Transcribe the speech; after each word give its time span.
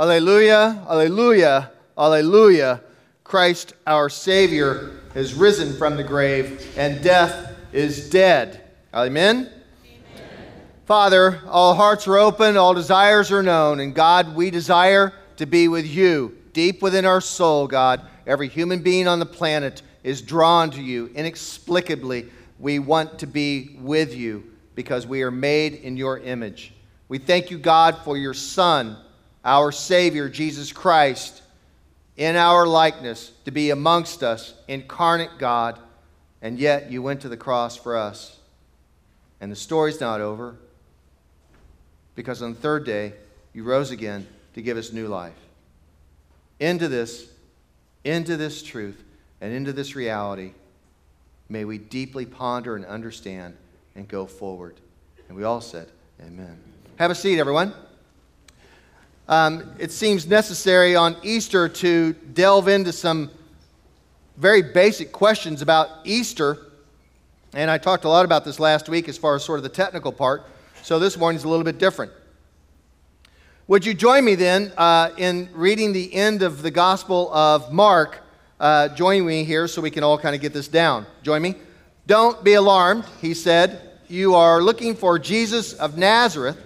Alleluia, 0.00 0.82
alleluia, 0.88 1.70
alleluia. 1.98 2.80
Christ 3.22 3.74
our 3.86 4.08
Savior 4.08 4.92
has 5.12 5.34
risen 5.34 5.76
from 5.76 5.98
the 5.98 6.02
grave, 6.02 6.72
and 6.78 7.04
death 7.04 7.54
is 7.70 8.08
dead. 8.08 8.62
Amen? 8.94 9.52
Father, 10.86 11.42
all 11.46 11.74
hearts 11.74 12.08
are 12.08 12.16
open, 12.16 12.56
all 12.56 12.72
desires 12.72 13.30
are 13.30 13.42
known, 13.42 13.78
and 13.78 13.94
God, 13.94 14.34
we 14.34 14.50
desire 14.50 15.12
to 15.36 15.44
be 15.44 15.68
with 15.68 15.86
you 15.86 16.34
deep 16.54 16.80
within 16.80 17.04
our 17.04 17.20
soul, 17.20 17.66
God. 17.66 18.00
Every 18.26 18.48
human 18.48 18.82
being 18.82 19.06
on 19.06 19.18
the 19.18 19.26
planet 19.26 19.82
is 20.02 20.22
drawn 20.22 20.70
to 20.70 20.80
you 20.80 21.10
inexplicably. 21.14 22.30
We 22.58 22.78
want 22.78 23.18
to 23.18 23.26
be 23.26 23.76
with 23.78 24.16
you 24.16 24.50
because 24.74 25.06
we 25.06 25.20
are 25.20 25.30
made 25.30 25.74
in 25.74 25.98
your 25.98 26.20
image. 26.20 26.72
We 27.08 27.18
thank 27.18 27.50
you, 27.50 27.58
God, 27.58 27.98
for 27.98 28.16
your 28.16 28.32
Son, 28.32 28.96
our 29.44 29.72
Savior, 29.72 30.28
Jesus 30.28 30.72
Christ, 30.72 31.42
in 32.16 32.36
our 32.36 32.66
likeness 32.66 33.32
to 33.44 33.50
be 33.50 33.70
amongst 33.70 34.22
us, 34.22 34.54
incarnate 34.68 35.38
God, 35.38 35.78
and 36.42 36.58
yet 36.58 36.90
you 36.90 37.02
went 37.02 37.22
to 37.22 37.28
the 37.28 37.36
cross 37.36 37.76
for 37.76 37.96
us. 37.96 38.38
And 39.40 39.50
the 39.50 39.56
story's 39.56 40.00
not 40.00 40.20
over 40.20 40.56
because 42.14 42.42
on 42.42 42.52
the 42.52 42.60
third 42.60 42.84
day, 42.84 43.14
you 43.54 43.64
rose 43.64 43.90
again 43.90 44.26
to 44.54 44.62
give 44.62 44.76
us 44.76 44.92
new 44.92 45.08
life. 45.08 45.32
Into 46.58 46.88
this, 46.88 47.26
into 48.04 48.36
this 48.36 48.62
truth, 48.62 49.02
and 49.40 49.54
into 49.54 49.72
this 49.72 49.96
reality, 49.96 50.52
may 51.48 51.64
we 51.64 51.78
deeply 51.78 52.26
ponder 52.26 52.76
and 52.76 52.84
understand 52.84 53.56
and 53.94 54.06
go 54.06 54.26
forward. 54.26 54.76
And 55.28 55.36
we 55.36 55.44
all 55.44 55.60
said, 55.60 55.88
Amen. 56.20 56.58
Have 56.98 57.10
a 57.10 57.14
seat, 57.14 57.38
everyone. 57.38 57.72
Um, 59.30 59.70
it 59.78 59.92
seems 59.92 60.26
necessary 60.26 60.96
on 60.96 61.14
Easter 61.22 61.68
to 61.68 62.14
delve 62.14 62.66
into 62.66 62.92
some 62.92 63.30
very 64.36 64.60
basic 64.60 65.12
questions 65.12 65.62
about 65.62 65.88
Easter. 66.02 66.58
And 67.54 67.70
I 67.70 67.78
talked 67.78 68.04
a 68.04 68.08
lot 68.08 68.24
about 68.24 68.44
this 68.44 68.58
last 68.58 68.88
week 68.88 69.08
as 69.08 69.16
far 69.16 69.36
as 69.36 69.44
sort 69.44 69.60
of 69.60 69.62
the 69.62 69.68
technical 69.68 70.10
part. 70.10 70.42
So 70.82 70.98
this 70.98 71.16
morning's 71.16 71.44
a 71.44 71.48
little 71.48 71.62
bit 71.62 71.78
different. 71.78 72.10
Would 73.68 73.86
you 73.86 73.94
join 73.94 74.24
me 74.24 74.34
then 74.34 74.72
uh, 74.76 75.10
in 75.16 75.48
reading 75.52 75.92
the 75.92 76.12
end 76.12 76.42
of 76.42 76.62
the 76.62 76.72
Gospel 76.72 77.32
of 77.32 77.72
Mark? 77.72 78.18
Uh, 78.58 78.88
join 78.88 79.24
me 79.24 79.44
here 79.44 79.68
so 79.68 79.80
we 79.80 79.92
can 79.92 80.02
all 80.02 80.18
kind 80.18 80.34
of 80.34 80.40
get 80.40 80.52
this 80.52 80.66
down. 80.66 81.06
Join 81.22 81.40
me. 81.40 81.54
Don't 82.08 82.42
be 82.42 82.54
alarmed, 82.54 83.04
he 83.20 83.34
said. 83.34 83.92
You 84.08 84.34
are 84.34 84.60
looking 84.60 84.96
for 84.96 85.20
Jesus 85.20 85.72
of 85.74 85.96
Nazareth 85.96 86.60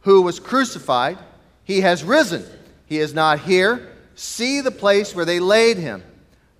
who 0.00 0.22
was 0.22 0.40
crucified. 0.40 1.18
He 1.66 1.80
has 1.80 2.04
risen. 2.04 2.44
He 2.86 2.98
is 2.98 3.12
not 3.12 3.40
here. 3.40 3.88
See 4.14 4.60
the 4.60 4.70
place 4.70 5.14
where 5.14 5.24
they 5.24 5.40
laid 5.40 5.78
him. 5.78 6.04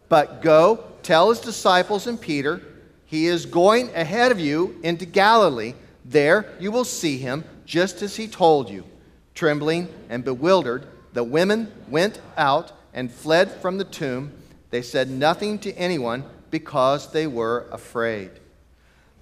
But 0.08 0.42
go, 0.42 0.84
tell 1.04 1.30
his 1.30 1.38
disciples 1.38 2.08
and 2.08 2.20
Peter, 2.20 2.60
he 3.06 3.26
is 3.26 3.46
going 3.46 3.94
ahead 3.94 4.32
of 4.32 4.40
you 4.40 4.78
into 4.82 5.06
Galilee. 5.06 5.74
There 6.04 6.52
you 6.58 6.72
will 6.72 6.84
see 6.84 7.18
him, 7.18 7.44
just 7.64 8.02
as 8.02 8.16
he 8.16 8.26
told 8.26 8.68
you. 8.68 8.84
Trembling 9.36 9.88
and 10.08 10.24
bewildered, 10.24 10.88
the 11.12 11.22
women 11.22 11.72
went 11.88 12.20
out 12.36 12.72
and 12.92 13.10
fled 13.10 13.52
from 13.52 13.78
the 13.78 13.84
tomb. 13.84 14.32
They 14.70 14.82
said 14.82 15.08
nothing 15.08 15.60
to 15.60 15.72
anyone 15.74 16.24
because 16.50 17.12
they 17.12 17.28
were 17.28 17.66
afraid. 17.70 18.30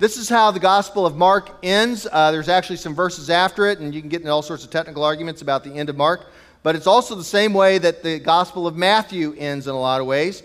This 0.05 0.19
is 0.19 0.29
how 0.29 0.51
the 0.51 0.61
Gospel 0.61 1.07
of 1.07 1.17
Mark 1.17 1.51
ends. 1.63 2.07
Uh, 2.13 2.31
there's 2.31 2.51
actually 2.51 2.77
some 2.77 2.95
verses 2.95 3.31
after 3.31 3.69
it, 3.69 3.79
and 3.79 3.95
you 3.95 4.03
can 4.03 4.11
get 4.11 4.21
into 4.21 4.31
all 4.31 4.43
sorts 4.43 4.63
of 4.63 4.69
technical 4.69 5.03
arguments 5.03 5.41
about 5.41 5.65
the 5.65 5.73
end 5.73 5.89
of 5.89 5.97
Mark. 5.97 6.27
But 6.63 6.77
it's 6.77 6.87
also 6.87 7.15
the 7.15 7.25
same 7.25 7.55
way 7.55 7.79
that 7.79 8.03
the 8.03 8.19
Gospel 8.19 8.67
of 8.67 8.77
Matthew 8.77 9.35
ends 9.39 9.67
in 9.67 9.75
a 9.75 9.81
lot 9.81 10.03
of 10.03 10.07
ways. 10.07 10.43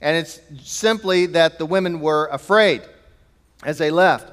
And 0.00 0.16
it's 0.16 0.40
simply 0.62 1.26
that 1.26 1.58
the 1.58 1.66
women 1.66 2.00
were 2.00 2.30
afraid 2.32 2.80
as 3.62 3.76
they 3.76 3.90
left. 3.90 4.32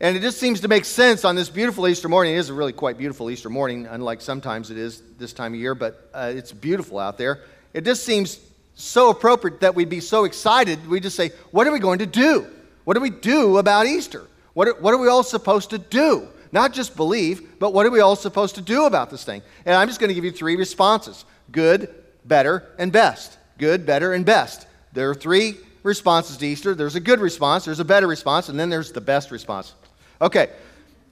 And 0.00 0.18
it 0.18 0.20
just 0.20 0.36
seems 0.38 0.60
to 0.60 0.68
make 0.68 0.84
sense 0.84 1.24
on 1.24 1.34
this 1.34 1.48
beautiful 1.48 1.88
Easter 1.88 2.10
morning. 2.10 2.34
It 2.34 2.40
is 2.40 2.50
a 2.50 2.54
really 2.54 2.74
quite 2.74 2.98
beautiful 2.98 3.30
Easter 3.30 3.48
morning, 3.48 3.86
unlike 3.86 4.20
sometimes 4.20 4.70
it 4.70 4.76
is 4.76 5.02
this 5.16 5.32
time 5.32 5.54
of 5.54 5.60
year, 5.60 5.74
but 5.74 6.10
uh, 6.12 6.30
it's 6.36 6.52
beautiful 6.52 6.98
out 6.98 7.16
there. 7.16 7.40
It 7.72 7.86
just 7.86 8.04
seems 8.04 8.38
so 8.74 9.08
appropriate 9.08 9.60
that 9.60 9.74
we'd 9.74 9.88
be 9.88 10.00
so 10.00 10.24
excited. 10.24 10.86
We 10.86 11.00
just 11.00 11.16
say, 11.16 11.30
What 11.52 11.66
are 11.66 11.72
we 11.72 11.78
going 11.78 12.00
to 12.00 12.06
do? 12.06 12.48
What 12.88 12.94
do 12.94 13.02
we 13.02 13.10
do 13.10 13.58
about 13.58 13.84
Easter? 13.84 14.26
What 14.54 14.66
are, 14.66 14.74
what 14.80 14.94
are 14.94 14.96
we 14.96 15.08
all 15.08 15.22
supposed 15.22 15.68
to 15.70 15.78
do? 15.78 16.26
Not 16.52 16.72
just 16.72 16.96
believe, 16.96 17.58
but 17.58 17.74
what 17.74 17.84
are 17.84 17.90
we 17.90 18.00
all 18.00 18.16
supposed 18.16 18.54
to 18.54 18.62
do 18.62 18.86
about 18.86 19.10
this 19.10 19.24
thing? 19.24 19.42
And 19.66 19.76
I'm 19.76 19.88
just 19.88 20.00
going 20.00 20.08
to 20.08 20.14
give 20.14 20.24
you 20.24 20.30
three 20.30 20.56
responses 20.56 21.26
good, 21.52 21.94
better, 22.24 22.66
and 22.78 22.90
best. 22.90 23.36
Good, 23.58 23.84
better, 23.84 24.14
and 24.14 24.24
best. 24.24 24.66
There 24.94 25.10
are 25.10 25.14
three 25.14 25.58
responses 25.82 26.38
to 26.38 26.46
Easter 26.46 26.74
there's 26.74 26.94
a 26.94 27.00
good 27.00 27.20
response, 27.20 27.66
there's 27.66 27.78
a 27.78 27.84
better 27.84 28.06
response, 28.06 28.48
and 28.48 28.58
then 28.58 28.70
there's 28.70 28.90
the 28.90 29.02
best 29.02 29.30
response. 29.30 29.74
Okay, 30.22 30.48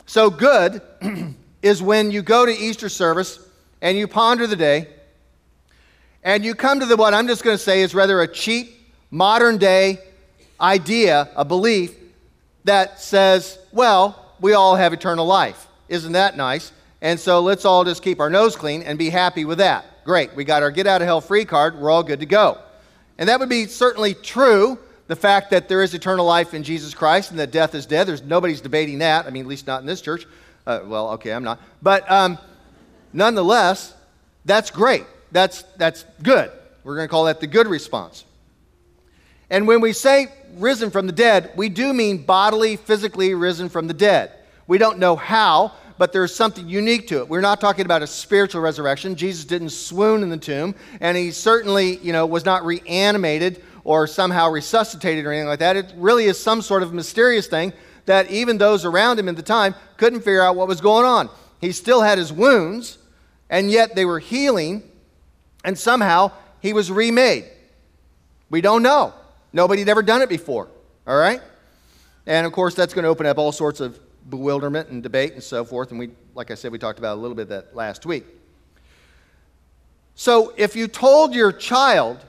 so 0.07 0.31
good 0.31 0.81
is 1.61 1.83
when 1.83 2.11
you 2.11 2.23
go 2.23 2.47
to 2.47 2.53
Easter 2.53 2.89
service 2.89 3.39
and 3.83 3.99
you 3.99 4.09
ponder 4.09 4.47
the 4.47 4.57
day 4.57 4.89
and 6.23 6.43
you 6.43 6.55
come 6.55 6.81
to 6.81 6.87
the 6.87 6.97
what 6.97 7.13
I'm 7.13 7.27
just 7.27 7.45
going 7.45 7.59
to 7.59 7.63
say 7.63 7.83
is 7.83 7.95
rather 7.95 8.23
a 8.23 8.27
cheap, 8.27 8.97
modern 9.11 9.59
day 9.59 9.99
idea, 10.61 11.29
a 11.37 11.45
belief 11.45 11.95
that 12.65 13.01
says, 13.01 13.59
well, 13.73 14.35
we 14.41 14.53
all 14.53 14.77
have 14.77 14.93
eternal 14.93 15.27
life. 15.27 15.67
Isn't 15.89 16.13
that 16.13 16.37
nice? 16.37 16.73
And 17.01 17.21
so 17.21 17.41
let's 17.41 17.65
all 17.65 17.85
just 17.85 18.03
keep 18.03 18.21
our 18.21 18.31
nose 18.31 18.57
clean 18.57 18.83
and 18.83 18.99
be 18.99 19.11
happy 19.11 19.45
with 19.45 19.59
that. 19.59 20.05
Great, 20.05 20.35
we 20.35 20.45
got 20.45 20.63
our 20.63 20.71
get 20.71 20.87
out 20.87 21.03
of 21.03 21.07
hell 21.07 21.21
free 21.21 21.45
card, 21.45 21.79
we're 21.79 21.91
all 21.91 22.03
good 22.03 22.21
to 22.21 22.27
go. 22.27 22.59
And 23.19 23.29
that 23.29 23.41
would 23.41 23.49
be 23.49 23.67
certainly 23.67 24.15
true 24.15 24.79
the 25.07 25.17
fact 25.17 25.51
that 25.51 25.69
there 25.69 25.83
is 25.83 25.95
eternal 25.95 26.27
life 26.27 26.53
in 26.55 26.63
Jesus 26.63 26.95
Christ 26.95 27.31
and 27.31 27.39
that 27.39 27.51
death 27.51 27.75
is 27.75 27.87
dead. 27.87 28.07
There's 28.09 28.23
nobody's 28.23 28.61
debating 28.61 28.99
that. 28.99 29.27
I 29.27 29.31
mean, 29.31 29.45
at 29.45 29.49
least 29.49 29.67
not 29.67 29.81
in 29.81 29.87
this 29.87 30.01
church. 30.01 30.27
Uh, 30.67 30.81
well, 30.85 31.11
okay, 31.11 31.33
I'm 31.33 31.45
not. 31.45 31.61
But 31.81 32.11
um, 32.11 32.39
nonetheless, 33.13 33.95
that's 34.45 34.71
great. 34.71 35.05
That's, 35.31 35.63
that's 35.77 36.05
good. 36.23 36.51
We're 36.83 36.97
going 36.97 37.07
to 37.07 37.11
call 37.11 37.25
that 37.25 37.41
the 37.41 37.47
good 37.47 37.69
response. 37.69 38.25
And 39.51 39.67
when 39.67 39.81
we 39.81 39.93
say 39.93 40.29
risen 40.57 40.91
from 40.91 41.07
the 41.07 41.13
dead, 41.13 41.53
we 41.57 41.69
do 41.69 41.93
mean 41.93 42.25
bodily, 42.25 42.77
physically 42.77 43.35
risen 43.35 43.69
from 43.69 43.87
the 43.87 43.95
dead. 43.95 44.33
We 44.67 44.79
don't 44.79 44.99
know 44.99 45.15
how, 45.15 45.73
but 45.99 46.13
there's 46.13 46.35
something 46.35 46.69
unique 46.69 47.09
to 47.09 47.19
it. 47.19 47.29
We're 47.29 47.41
not 47.41 47.61
talking 47.61 47.85
about 47.85 48.03
a 48.03 48.07
spiritual 48.07 48.61
resurrection. 48.61 49.15
Jesus 49.15 49.45
didn't 49.45 49.71
swoon 49.71 50.23
in 50.23 50.31
the 50.31 50.37
tomb, 50.37 50.75
and 51.01 51.17
he 51.17 51.31
certainly, 51.31 51.99
you 51.99 52.13
know, 52.13 52.27
was 52.27 52.45
not 52.45 52.65
reanimated 52.65 53.63
or 53.85 54.07
somehow 54.07 54.51
resuscitated 54.51 55.25
or 55.25 55.33
anything 55.33 55.49
like 55.49 55.61
that. 55.61 55.77
It 55.77 55.93
really 55.97 56.25
is 56.25 56.41
some 56.41 56.61
sort 56.61 56.83
of 56.83 56.93
mysterious 56.93 57.47
thing 57.47 57.73
that 58.07 58.31
even 58.31 58.59
those 58.59 58.85
around 58.85 59.19
him 59.19 59.29
at 59.29 59.37
the 59.37 59.43
time 59.43 59.75
couldn't 59.97 60.21
figure 60.21 60.43
out 60.43 60.57
what 60.57 60.69
was 60.69 60.81
going 60.81 61.05
on. 61.05 61.29
He 61.61 61.73
still 61.73 62.03
had 62.03 62.19
his 62.19 62.33
wounds, 62.33 62.99
and 63.49 63.71
yet 63.71 63.95
they 63.95 64.05
were 64.05 64.19
healing, 64.19 64.83
and 65.65 65.79
somehow 65.79 66.33
he 66.61 66.73
was 66.73 66.91
remade. 66.91 67.45
We 68.51 68.61
don't 68.61 68.83
know. 68.83 69.15
Nobody 69.57 69.81
had 69.81 69.89
ever 69.89 70.03
done 70.03 70.21
it 70.21 70.29
before, 70.29 70.69
all 71.07 71.17
right? 71.17 71.41
And 72.27 72.47
of 72.47 72.53
course, 72.53 72.75
that's 72.75 72.93
going 72.93 73.05
to 73.05 73.09
open 73.09 73.25
up 73.25 73.39
all 73.39 73.53
sorts 73.53 73.81
of 73.81 73.99
bewilderment 74.29 74.91
and 74.91 75.03
debate 75.03 75.33
and 75.33 75.43
so 75.43 75.65
forth. 75.65 75.93
And 75.93 75.99
we, 75.99 76.11
like 76.35 76.51
I 76.51 76.55
said, 76.55 76.73
we 76.73 76.79
talked 76.79 76.99
about 76.99 77.17
a 77.17 77.21
little 77.23 77.35
bit 77.35 77.49
that 77.49 77.75
last 77.75 78.05
week. 78.05 78.27
So 80.15 80.53
if 80.59 80.77
you 80.77 80.89
told 80.89 81.35
your 81.35 81.53
child 81.53 82.23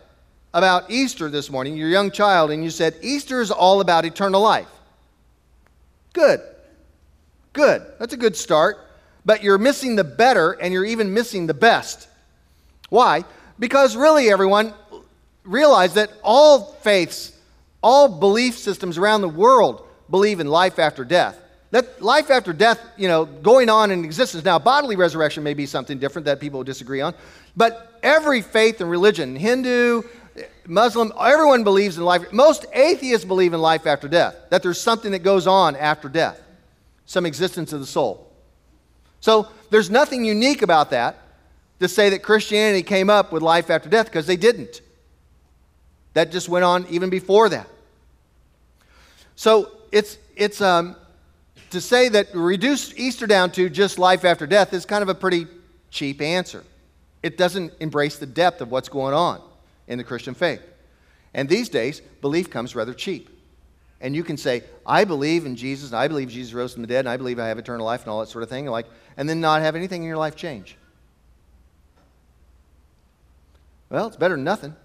about 0.54 0.90
Easter 0.90 1.30
this 1.30 1.50
morning, 1.50 1.76
your 1.76 1.90
young 1.90 2.12
child, 2.12 2.50
and 2.50 2.64
you 2.64 2.70
said, 2.70 2.96
Easter 3.02 3.42
is 3.42 3.52
all 3.52 3.82
about 3.82 4.06
eternal 4.06 4.40
life. 4.40 4.70
Good. 6.14 6.40
Good. 7.52 7.86
That's 8.00 8.14
a 8.14 8.18
good 8.18 8.38
start. 8.38 8.78
But 9.26 9.44
you're 9.44 9.58
missing 9.58 9.98
the 9.98 10.06
better 10.06 10.54
and 10.54 10.74
you're 10.74 10.86
even 10.86 11.14
missing 11.14 11.46
the 11.46 11.54
best. 11.54 12.08
Why? 12.88 13.26
Because 13.60 13.98
really, 13.98 14.30
everyone, 14.30 14.74
realize 15.48 15.94
that 15.96 16.12
all 16.24 16.74
faiths, 16.82 17.32
all 17.82 18.08
belief 18.20 18.58
systems 18.58 18.98
around 18.98 19.22
the 19.22 19.30
world 19.30 19.88
believe 20.10 20.40
in 20.40 20.48
life 20.48 20.78
after 20.78 21.04
death. 21.04 21.40
That 21.72 22.02
life 22.02 22.30
after 22.30 22.54
death, 22.54 22.80
you 22.98 23.08
know, 23.08 23.26
going 23.26 23.70
on 23.70 23.92
in 23.92 24.06
existence. 24.06 24.46
Now, 24.46 24.60
bodily 24.60 24.96
resurrection 24.96 25.44
may 25.44 25.54
be 25.54 25.66
something 25.66 26.00
different 26.00 26.26
that 26.26 26.40
people 26.40 26.64
disagree 26.64 27.02
on, 27.02 27.14
but 27.56 28.00
every 28.04 28.42
faith 28.42 28.80
and 28.80 28.90
religion, 28.90 29.36
Hindu, 29.36 30.04
Muslim, 30.66 31.12
everyone 31.20 31.64
believes 31.64 31.98
in 31.98 32.06
life. 32.06 32.32
Most 32.32 32.66
atheists 32.74 33.26
believe 33.26 33.54
in 33.54 33.62
life 33.62 33.86
after 33.86 34.08
death, 34.08 34.36
that 34.50 34.64
there's 34.64 34.80
something 34.80 35.12
that 35.12 35.24
goes 35.24 35.48
on 35.48 35.76
after 35.76 36.08
death, 36.08 36.42
some 37.06 37.26
existence 37.26 37.74
of 37.74 37.80
the 37.80 37.86
soul. 37.86 38.32
So 39.20 39.48
there's 39.70 39.90
nothing 39.90 40.24
unique 40.24 40.62
about 40.62 40.92
that 40.92 41.18
to 41.80 41.88
say 41.88 42.10
that 42.12 42.24
Christianity 42.24 42.84
came 42.84 43.10
up 43.10 43.32
with 43.32 43.42
life 43.42 43.70
after 43.70 43.90
death 43.90 44.06
because 44.06 44.28
they 44.28 44.38
didn't. 44.38 44.82
That 46.18 46.32
just 46.32 46.50
went 46.50 46.66
on 46.66 46.88
even 46.90 47.12
before 47.12 47.48
that. 47.50 47.70
So 49.36 49.70
it's, 49.92 50.18
it's 50.36 50.62
um, 50.62 50.96
to 51.70 51.80
say 51.80 52.10
that 52.10 52.34
reduce 52.34 52.92
Easter 52.98 53.28
down 53.28 53.52
to 53.52 53.70
just 53.70 54.00
life 54.00 54.26
after 54.26 54.48
death 54.48 54.74
is 54.74 54.84
kind 54.84 55.04
of 55.04 55.10
a 55.10 55.14
pretty 55.14 55.46
cheap 55.92 56.20
answer. 56.20 56.64
It 57.22 57.38
doesn't 57.38 57.72
embrace 57.80 58.18
the 58.18 58.26
depth 58.26 58.62
of 58.62 58.72
what's 58.72 58.90
going 58.90 59.14
on 59.14 59.44
in 59.88 60.00
the 60.00 60.04
Christian 60.04 60.34
faith. 60.34 60.64
And 61.36 61.48
these 61.48 61.70
days, 61.70 62.02
belief 62.22 62.50
comes 62.50 62.76
rather 62.76 62.96
cheap. 62.96 63.30
And 64.02 64.16
you 64.16 64.24
can 64.24 64.38
say, 64.38 64.64
I 64.88 65.04
believe 65.04 65.46
in 65.46 65.56
Jesus, 65.56 65.92
and 65.92 66.00
I 66.00 66.08
believe 66.08 66.30
Jesus 66.30 66.52
rose 66.52 66.74
from 66.74 66.82
the 66.82 66.88
dead, 66.88 67.02
and 67.02 67.10
I 67.10 67.18
believe 67.18 67.38
I 67.38 67.48
have 67.48 67.60
eternal 67.60 67.86
life, 67.86 68.02
and 68.02 68.10
all 68.10 68.22
that 68.22 68.30
sort 68.30 68.42
of 68.42 68.50
thing, 68.50 68.66
like, 68.66 68.88
and 69.18 69.30
then 69.30 69.40
not 69.40 69.62
have 69.62 69.76
anything 69.76 70.02
in 70.02 70.08
your 70.08 70.18
life 70.18 70.36
change. 70.36 70.78
Well, 73.92 74.08
it's 74.08 74.18
better 74.18 74.34
than 74.34 74.44
nothing. 74.44 74.76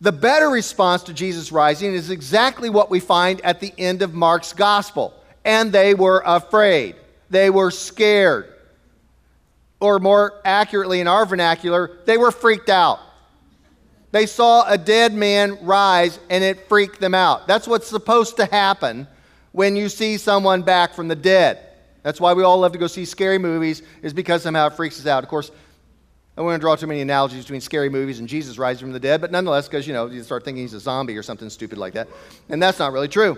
The 0.00 0.12
better 0.12 0.48
response 0.48 1.02
to 1.04 1.12
Jesus 1.12 1.52
rising 1.52 1.92
is 1.92 2.10
exactly 2.10 2.70
what 2.70 2.90
we 2.90 3.00
find 3.00 3.40
at 3.42 3.60
the 3.60 3.72
end 3.76 4.00
of 4.00 4.14
Mark's 4.14 4.52
gospel. 4.52 5.14
And 5.44 5.72
they 5.72 5.94
were 5.94 6.22
afraid. 6.24 6.96
They 7.28 7.50
were 7.50 7.70
scared. 7.70 8.52
Or 9.78 9.98
more 9.98 10.40
accurately, 10.44 11.00
in 11.00 11.08
our 11.08 11.26
vernacular, 11.26 11.98
they 12.06 12.16
were 12.16 12.30
freaked 12.30 12.68
out. 12.68 13.00
They 14.12 14.26
saw 14.26 14.64
a 14.66 14.76
dead 14.76 15.14
man 15.14 15.58
rise 15.64 16.18
and 16.28 16.42
it 16.42 16.68
freaked 16.68 17.00
them 17.00 17.14
out. 17.14 17.46
That's 17.46 17.68
what's 17.68 17.86
supposed 17.86 18.36
to 18.36 18.46
happen 18.46 19.06
when 19.52 19.76
you 19.76 19.88
see 19.88 20.16
someone 20.16 20.62
back 20.62 20.94
from 20.94 21.08
the 21.08 21.16
dead. 21.16 21.66
That's 22.02 22.20
why 22.20 22.32
we 22.32 22.42
all 22.42 22.58
love 22.58 22.72
to 22.72 22.78
go 22.78 22.86
see 22.86 23.04
scary 23.04 23.38
movies, 23.38 23.82
is 24.02 24.12
because 24.12 24.42
somehow 24.42 24.68
it 24.68 24.74
freaks 24.74 24.98
us 24.98 25.06
out. 25.06 25.22
Of 25.22 25.30
course, 25.30 25.50
I 26.40 26.42
won't 26.42 26.62
draw 26.62 26.74
too 26.74 26.86
many 26.86 27.02
analogies 27.02 27.44
between 27.44 27.60
scary 27.60 27.90
movies 27.90 28.18
and 28.18 28.26
Jesus 28.26 28.56
rising 28.56 28.80
from 28.80 28.92
the 28.92 28.98
dead, 28.98 29.20
but 29.20 29.30
nonetheless, 29.30 29.68
because 29.68 29.86
you 29.86 29.92
know, 29.92 30.06
you 30.06 30.22
start 30.22 30.42
thinking 30.42 30.62
he's 30.62 30.72
a 30.72 30.80
zombie 30.80 31.14
or 31.18 31.22
something 31.22 31.50
stupid 31.50 31.76
like 31.76 31.92
that. 31.92 32.08
And 32.48 32.62
that's 32.62 32.78
not 32.78 32.94
really 32.94 33.08
true. 33.08 33.36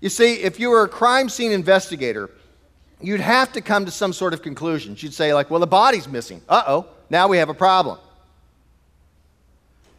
You 0.00 0.08
see, 0.08 0.42
if 0.42 0.58
you 0.58 0.70
were 0.70 0.82
a 0.82 0.88
crime 0.88 1.28
scene 1.28 1.52
investigator, 1.52 2.28
you'd 3.00 3.20
have 3.20 3.52
to 3.52 3.60
come 3.60 3.84
to 3.84 3.92
some 3.92 4.12
sort 4.12 4.34
of 4.34 4.42
conclusion. 4.42 4.96
You'd 4.98 5.14
say, 5.14 5.32
like, 5.32 5.48
well, 5.48 5.60
the 5.60 5.66
body's 5.68 6.08
missing. 6.08 6.42
Uh 6.48 6.64
oh, 6.66 6.86
now 7.08 7.28
we 7.28 7.36
have 7.36 7.48
a 7.48 7.54
problem. 7.54 8.00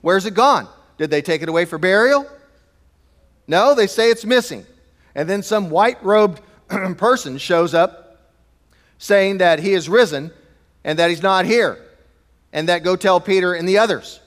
Where's 0.01 0.25
it 0.25 0.33
gone? 0.33 0.67
Did 0.97 1.09
they 1.09 1.21
take 1.21 1.41
it 1.41 1.47
away 1.47 1.63
for 1.63 1.77
burial? 1.77 2.29
No, 3.47 3.73
they 3.73 3.87
say 3.87 4.11
it's 4.11 4.25
missing. 4.25 4.65
And 5.15 5.29
then 5.29 5.41
some 5.41 5.69
white 5.69 6.03
robed 6.03 6.41
person 6.97 7.37
shows 7.37 7.73
up 7.73 8.04
saying 8.97 9.39
that 9.39 9.59
he 9.59 9.73
is 9.73 9.89
risen 9.89 10.31
and 10.83 10.99
that 10.99 11.09
he's 11.09 11.23
not 11.23 11.45
here, 11.45 11.79
and 12.53 12.69
that 12.69 12.83
go 12.83 12.95
tell 12.95 13.19
Peter 13.19 13.53
and 13.53 13.67
the 13.67 13.77
others 13.77 14.19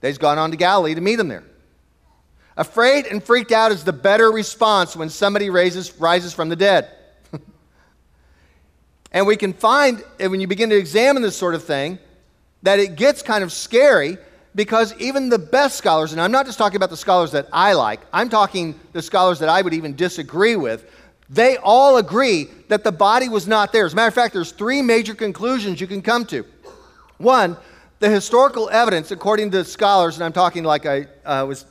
that 0.00 0.08
he's 0.08 0.18
gone 0.18 0.38
on 0.38 0.50
to 0.50 0.56
Galilee 0.56 0.94
to 0.94 1.00
meet 1.00 1.18
him 1.18 1.28
there. 1.28 1.44
Afraid 2.56 3.06
and 3.06 3.22
freaked 3.22 3.52
out 3.52 3.72
is 3.72 3.84
the 3.84 3.92
better 3.92 4.30
response 4.30 4.94
when 4.96 5.08
somebody 5.08 5.50
raises, 5.50 5.98
rises 5.98 6.34
from 6.34 6.48
the 6.48 6.56
dead. 6.56 6.90
and 9.12 9.26
we 9.26 9.36
can 9.36 9.52
find, 9.52 10.02
when 10.18 10.40
you 10.40 10.46
begin 10.46 10.70
to 10.70 10.76
examine 10.76 11.22
this 11.22 11.36
sort 11.36 11.54
of 11.54 11.64
thing, 11.64 11.98
that 12.62 12.78
it 12.78 12.96
gets 12.96 13.22
kind 13.22 13.42
of 13.42 13.52
scary 13.52 14.18
because 14.54 14.94
even 14.98 15.28
the 15.28 15.38
best 15.38 15.78
scholars, 15.78 16.12
and 16.12 16.20
I'm 16.20 16.32
not 16.32 16.44
just 16.44 16.58
talking 16.58 16.76
about 16.76 16.90
the 16.90 16.96
scholars 16.96 17.32
that 17.32 17.48
I 17.52 17.74
like, 17.74 18.00
I'm 18.12 18.28
talking 18.28 18.78
the 18.92 19.02
scholars 19.02 19.38
that 19.38 19.48
I 19.48 19.62
would 19.62 19.74
even 19.74 19.94
disagree 19.94 20.56
with, 20.56 20.90
they 21.30 21.56
all 21.58 21.96
agree 21.98 22.48
that 22.68 22.82
the 22.82 22.90
body 22.90 23.28
was 23.28 23.46
not 23.46 23.72
there. 23.72 23.86
As 23.86 23.92
a 23.92 23.96
matter 23.96 24.08
of 24.08 24.14
fact, 24.14 24.34
there's 24.34 24.50
three 24.50 24.82
major 24.82 25.14
conclusions 25.14 25.80
you 25.80 25.86
can 25.86 26.02
come 26.02 26.26
to. 26.26 26.44
One, 27.18 27.56
the 28.00 28.08
historical 28.08 28.68
evidence, 28.68 29.12
according 29.12 29.52
to 29.52 29.64
scholars, 29.64 30.16
and 30.16 30.24
I'm 30.24 30.32
talking 30.32 30.64
like 30.64 30.86
I 30.86 31.06
uh, 31.24 31.46
was 31.46 31.66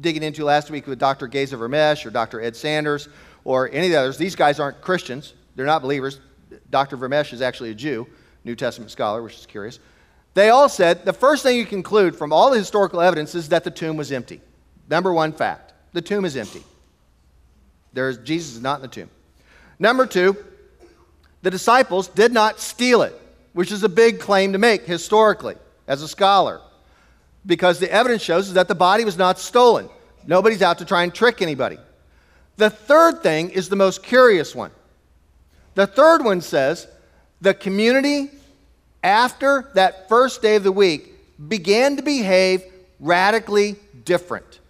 digging 0.00 0.22
into 0.22 0.44
last 0.44 0.70
week 0.70 0.86
with 0.86 0.98
Dr. 0.98 1.26
Geza 1.26 1.56
Vermes 1.56 2.06
or 2.06 2.10
Dr. 2.10 2.40
Ed 2.40 2.56
Sanders 2.56 3.08
or 3.44 3.68
any 3.68 3.86
of 3.86 3.92
the 3.92 3.98
others. 3.98 4.16
These 4.16 4.36
guys 4.36 4.58
aren't 4.58 4.80
Christians, 4.80 5.34
they're 5.54 5.66
not 5.66 5.82
believers. 5.82 6.20
Dr. 6.70 6.96
Vermes 6.96 7.32
is 7.32 7.42
actually 7.42 7.70
a 7.70 7.74
Jew, 7.74 8.06
New 8.44 8.54
Testament 8.54 8.90
scholar, 8.90 9.22
which 9.22 9.34
is 9.34 9.46
curious. 9.46 9.80
They 10.32 10.48
all 10.48 10.68
said 10.68 11.04
the 11.04 11.12
first 11.12 11.42
thing 11.42 11.56
you 11.56 11.66
conclude 11.66 12.16
from 12.16 12.32
all 12.32 12.50
the 12.50 12.58
historical 12.58 13.00
evidence 13.00 13.34
is 13.34 13.50
that 13.50 13.64
the 13.64 13.70
tomb 13.70 13.96
was 13.96 14.10
empty. 14.10 14.40
Number 14.88 15.12
one 15.12 15.32
fact 15.32 15.72
the 15.92 16.02
tomb 16.02 16.24
is 16.24 16.36
empty. 16.36 16.62
There's, 17.94 18.18
Jesus 18.18 18.56
is 18.56 18.60
not 18.60 18.76
in 18.76 18.82
the 18.82 18.88
tomb. 18.88 19.10
Number 19.78 20.04
two, 20.04 20.36
the 21.42 21.50
disciples 21.50 22.08
did 22.08 22.32
not 22.32 22.60
steal 22.60 23.02
it, 23.02 23.18
which 23.52 23.72
is 23.72 23.82
a 23.82 23.88
big 23.88 24.20
claim 24.20 24.52
to 24.52 24.58
make 24.58 24.82
historically 24.82 25.56
as 25.86 26.02
a 26.02 26.08
scholar, 26.08 26.60
because 27.46 27.78
the 27.78 27.90
evidence 27.90 28.22
shows 28.22 28.52
that 28.54 28.68
the 28.68 28.74
body 28.74 29.04
was 29.04 29.16
not 29.16 29.38
stolen. 29.38 29.88
Nobody's 30.26 30.62
out 30.62 30.78
to 30.78 30.84
try 30.84 31.02
and 31.02 31.14
trick 31.14 31.40
anybody. 31.40 31.78
The 32.56 32.70
third 32.70 33.22
thing 33.22 33.50
is 33.50 33.68
the 33.68 33.76
most 33.76 34.02
curious 34.02 34.54
one. 34.54 34.70
The 35.74 35.86
third 35.86 36.24
one 36.24 36.40
says 36.40 36.86
the 37.40 37.52
community, 37.52 38.30
after 39.02 39.70
that 39.74 40.08
first 40.08 40.40
day 40.40 40.56
of 40.56 40.62
the 40.62 40.72
week, 40.72 41.12
began 41.48 41.96
to 41.96 42.02
behave 42.02 42.62
radically 43.00 43.76
different. 44.04 44.60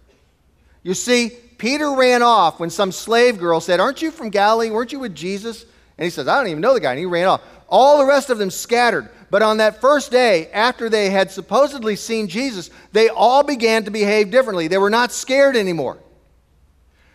You 0.83 0.93
see, 0.93 1.31
Peter 1.65 1.93
ran 1.93 2.21
off 2.21 2.59
when 2.59 2.69
some 2.69 2.91
slave 2.91 3.39
girl 3.39 3.59
said, 3.59 3.79
Aren't 3.79 4.03
you 4.03 4.11
from 4.11 4.29
Galilee? 4.29 4.69
Weren't 4.69 4.91
you 4.91 4.99
with 4.99 5.15
Jesus? 5.15 5.65
And 5.97 6.03
he 6.03 6.11
says, 6.11 6.27
I 6.27 6.37
don't 6.37 6.49
even 6.49 6.61
know 6.61 6.75
the 6.75 6.79
guy. 6.79 6.91
And 6.91 6.99
he 6.99 7.07
ran 7.07 7.25
off. 7.25 7.41
All 7.67 7.97
the 7.97 8.05
rest 8.05 8.29
of 8.29 8.37
them 8.37 8.51
scattered. 8.51 9.09
But 9.31 9.41
on 9.41 9.57
that 9.57 9.81
first 9.81 10.11
day, 10.11 10.47
after 10.51 10.89
they 10.89 11.09
had 11.09 11.31
supposedly 11.31 11.95
seen 11.95 12.27
Jesus, 12.27 12.69
they 12.91 13.09
all 13.09 13.41
began 13.41 13.83
to 13.85 13.89
behave 13.89 14.29
differently. 14.29 14.67
They 14.67 14.77
were 14.77 14.91
not 14.91 15.11
scared 15.11 15.55
anymore. 15.55 15.97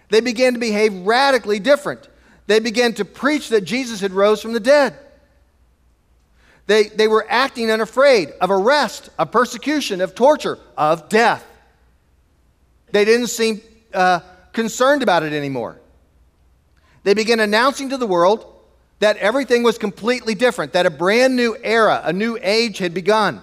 They 0.09 0.21
began 0.21 0.55
to 0.55 0.59
behave 0.59 0.95
radically 1.07 1.61
different. 1.61 2.09
They 2.49 2.59
began 2.59 2.93
to 2.95 3.05
preach 3.05 3.51
that 3.51 3.61
Jesus 3.61 4.01
had 4.01 4.11
rose 4.11 4.43
from 4.43 4.53
the 4.53 4.59
dead. 4.59 4.99
They, 6.67 6.89
they 6.89 7.07
were 7.07 7.25
acting 7.29 7.71
unafraid 7.71 8.33
of 8.41 8.51
arrest, 8.51 9.11
of 9.17 9.31
persecution, 9.31 10.01
of 10.01 10.17
torture, 10.17 10.59
of 10.77 11.09
death. 11.09 11.47
They 12.91 13.05
didn't 13.05 13.29
seem 13.29 13.61
uh, 13.95 14.21
concerned 14.53 15.03
about 15.03 15.23
it 15.23 15.33
anymore. 15.33 15.81
They 17.03 17.15
began 17.15 17.41
announcing 17.41 17.91
to 17.91 17.97
the 17.97 18.07
world 18.07 18.47
that 18.99 19.17
everything 19.17 19.63
was 19.63 19.79
completely 19.79 20.35
different, 20.35 20.75
that 20.75 20.87
a 20.87 20.91
brand 20.91 21.35
new 21.35 21.57
era, 21.63 22.03
a 22.05 22.13
new 22.13 22.39
age 22.43 22.79
had 22.79 22.93
begun, 22.93 23.41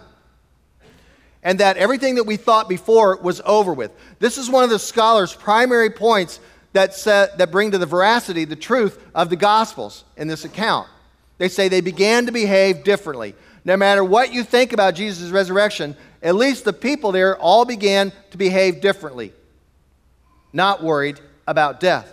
and 1.41 1.59
that 1.59 1.77
everything 1.77 2.15
that 2.15 2.25
we 2.25 2.37
thought 2.37 2.69
before 2.69 3.17
was 3.17 3.41
over 3.43 3.73
with. 3.73 3.91
This 4.19 4.37
is 4.37 4.49
one 4.49 4.63
of 4.63 4.69
the 4.69 4.79
scholars' 4.79 5.33
primary 5.33 5.89
points 5.89 6.39
that, 6.73 6.93
set, 6.93 7.39
that 7.39 7.51
bring 7.51 7.71
to 7.71 7.79
the 7.79 7.87
veracity, 7.87 8.45
the 8.45 8.55
truth 8.55 9.03
of 9.15 9.29
the 9.29 9.35
Gospels 9.35 10.03
in 10.15 10.27
this 10.27 10.45
account. 10.45 10.87
They 11.39 11.49
say 11.49 11.69
they 11.69 11.81
began 11.81 12.27
to 12.27 12.31
behave 12.31 12.83
differently. 12.83 13.33
No 13.65 13.77
matter 13.77 14.03
what 14.03 14.31
you 14.31 14.43
think 14.43 14.73
about 14.73 14.93
Jesus' 14.93 15.31
resurrection, 15.31 15.97
at 16.21 16.35
least 16.35 16.65
the 16.65 16.73
people 16.73 17.11
there 17.11 17.37
all 17.37 17.65
began 17.65 18.11
to 18.31 18.37
behave 18.37 18.81
differently 18.81 19.33
not 20.53 20.83
worried 20.83 21.19
about 21.47 21.79
death. 21.79 22.11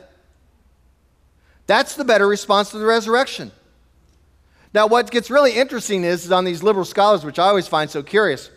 That's 1.66 1.96
the 1.96 2.04
better 2.04 2.28
response 2.28 2.70
to 2.70 2.78
the 2.78 2.86
resurrection. 2.86 3.50
Now, 4.74 4.86
what 4.86 5.10
gets 5.10 5.30
really 5.30 5.52
interesting 5.52 6.04
is, 6.04 6.24
is 6.24 6.32
on 6.32 6.44
these 6.44 6.62
liberal 6.62 6.84
scholars, 6.84 7.24
which 7.24 7.38
I 7.38 7.44
always 7.44 7.68
find 7.68 7.88
so 7.88 8.02
curious, 8.02 8.50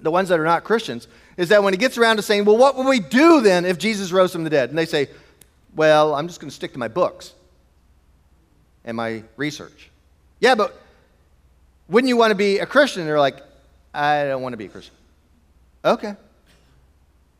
the 0.00 0.10
ones 0.10 0.30
that 0.30 0.40
are 0.40 0.44
not 0.44 0.64
Christians, 0.64 1.06
is 1.36 1.50
that 1.50 1.62
when 1.62 1.72
he 1.72 1.78
gets 1.78 1.98
around 1.98 2.16
to 2.16 2.22
saying, 2.22 2.44
well, 2.44 2.56
what 2.56 2.76
would 2.76 2.86
we 2.86 2.98
do 2.98 3.40
then 3.40 3.64
if 3.64 3.78
Jesus 3.78 4.10
rose 4.10 4.32
from 4.32 4.44
the 4.44 4.50
dead? 4.50 4.70
And 4.70 4.78
they 4.78 4.86
say, 4.86 5.08
well, 5.76 6.14
I'm 6.14 6.28
just 6.28 6.40
going 6.40 6.48
to 6.48 6.54
stick 6.54 6.72
to 6.72 6.78
my 6.78 6.88
books 6.88 7.32
and 8.84 8.96
my 8.96 9.22
research. 9.36 9.90
Yeah, 10.40 10.54
but 10.54 10.80
wouldn't 11.88 12.08
you 12.08 12.16
want 12.16 12.30
to 12.30 12.36
be 12.36 12.58
a 12.58 12.66
Christian? 12.66 13.02
And 13.02 13.08
they're 13.08 13.20
like, 13.20 13.40
I 13.92 14.24
don't 14.24 14.42
want 14.42 14.54
to 14.54 14.56
be 14.56 14.66
a 14.66 14.68
Christian. 14.68 14.94
Okay. 15.84 16.16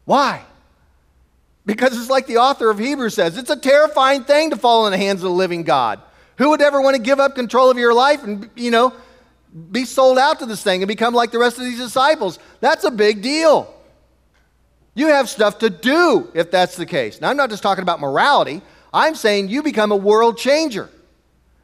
Why? 0.04 0.42
Because 1.66 1.96
it's 1.98 2.10
like 2.10 2.26
the 2.26 2.38
author 2.38 2.70
of 2.70 2.78
Hebrews 2.78 3.14
says 3.14 3.38
it's 3.38 3.50
a 3.50 3.56
terrifying 3.56 4.24
thing 4.24 4.50
to 4.50 4.56
fall 4.56 4.86
in 4.86 4.92
the 4.92 4.98
hands 4.98 5.22
of 5.22 5.30
the 5.30 5.34
living 5.34 5.62
God. 5.62 6.00
Who 6.36 6.50
would 6.50 6.60
ever 6.60 6.80
want 6.80 6.96
to 6.96 7.02
give 7.02 7.20
up 7.20 7.34
control 7.34 7.70
of 7.70 7.78
your 7.78 7.94
life 7.94 8.22
and, 8.24 8.50
you 8.54 8.70
know, 8.70 8.92
be 9.70 9.84
sold 9.84 10.18
out 10.18 10.40
to 10.40 10.46
this 10.46 10.62
thing 10.62 10.82
and 10.82 10.88
become 10.88 11.14
like 11.14 11.30
the 11.30 11.38
rest 11.38 11.58
of 11.58 11.64
these 11.64 11.78
disciples? 11.78 12.38
That's 12.60 12.84
a 12.84 12.90
big 12.90 13.22
deal. 13.22 13.72
You 14.94 15.08
have 15.08 15.28
stuff 15.28 15.58
to 15.60 15.70
do 15.70 16.30
if 16.34 16.50
that's 16.50 16.76
the 16.76 16.86
case. 16.86 17.20
Now, 17.20 17.30
I'm 17.30 17.36
not 17.36 17.50
just 17.50 17.62
talking 17.62 17.82
about 17.82 18.00
morality, 18.00 18.62
I'm 18.92 19.14
saying 19.14 19.48
you 19.48 19.62
become 19.62 19.90
a 19.90 19.96
world 19.96 20.38
changer. 20.38 20.88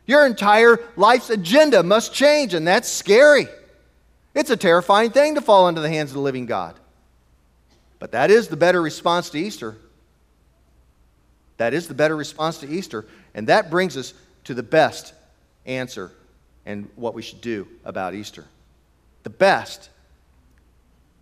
Your 0.07 0.27
entire 0.27 0.81
life's 0.97 1.31
agenda 1.31 1.85
must 1.85 2.13
change, 2.13 2.55
and 2.55 2.67
that's 2.67 2.89
scary. 2.89 3.47
It's 4.35 4.51
a 4.51 4.57
terrifying 4.57 5.11
thing 5.11 5.37
to 5.37 5.41
fall 5.41 5.69
into 5.69 5.81
the 5.81 5.89
hands 5.89 6.11
of 6.11 6.15
the 6.15 6.21
living 6.21 6.47
God. 6.47 6.75
But 8.01 8.13
that 8.13 8.31
is 8.31 8.49
the 8.49 8.57
better 8.57 8.83
response 8.83 9.31
to 9.31 9.39
Easter. 9.39 9.77
That 11.61 11.75
is 11.75 11.89
the 11.89 11.95
better 11.95 12.17
response 12.17 12.57
to 12.61 12.69
Easter. 12.71 13.05
And 13.35 13.49
that 13.49 13.69
brings 13.69 13.95
us 13.99 14.15
to 14.45 14.55
the 14.55 14.63
best 14.63 15.13
answer 15.67 16.11
and 16.65 16.89
what 16.97 17.13
we 17.13 17.21
should 17.21 17.43
do 17.43 17.69
about 17.85 18.15
Easter. 18.15 18.47
The 19.25 19.31
best, 19.31 19.91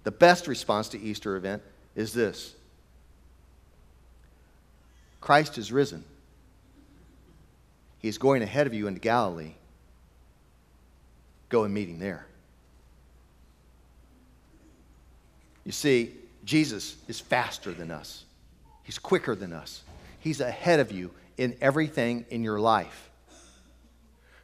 the 0.04 0.12
best 0.12 0.46
response 0.46 0.90
to 0.90 1.00
Easter 1.00 1.34
event 1.34 1.60
is 1.96 2.12
this 2.12 2.54
Christ 5.20 5.58
is 5.58 5.72
risen. 5.72 6.04
He's 7.98 8.16
going 8.16 8.40
ahead 8.40 8.68
of 8.68 8.74
you 8.74 8.86
into 8.86 9.00
Galilee. 9.00 9.54
go 11.48 11.64
and 11.64 11.74
meet 11.74 11.88
him 11.88 11.98
there. 11.98 12.26
You 15.64 15.72
see, 15.72 16.12
Jesus 16.44 16.94
is 17.08 17.18
faster 17.18 17.72
than 17.72 17.90
us, 17.90 18.22
he's 18.84 19.00
quicker 19.00 19.34
than 19.34 19.52
us, 19.52 19.82
he's 20.20 20.40
ahead 20.40 20.80
of 20.80 20.92
you 20.92 21.10
in 21.36 21.56
everything 21.60 22.26
in 22.30 22.42
your 22.42 22.60
life. 22.60 23.10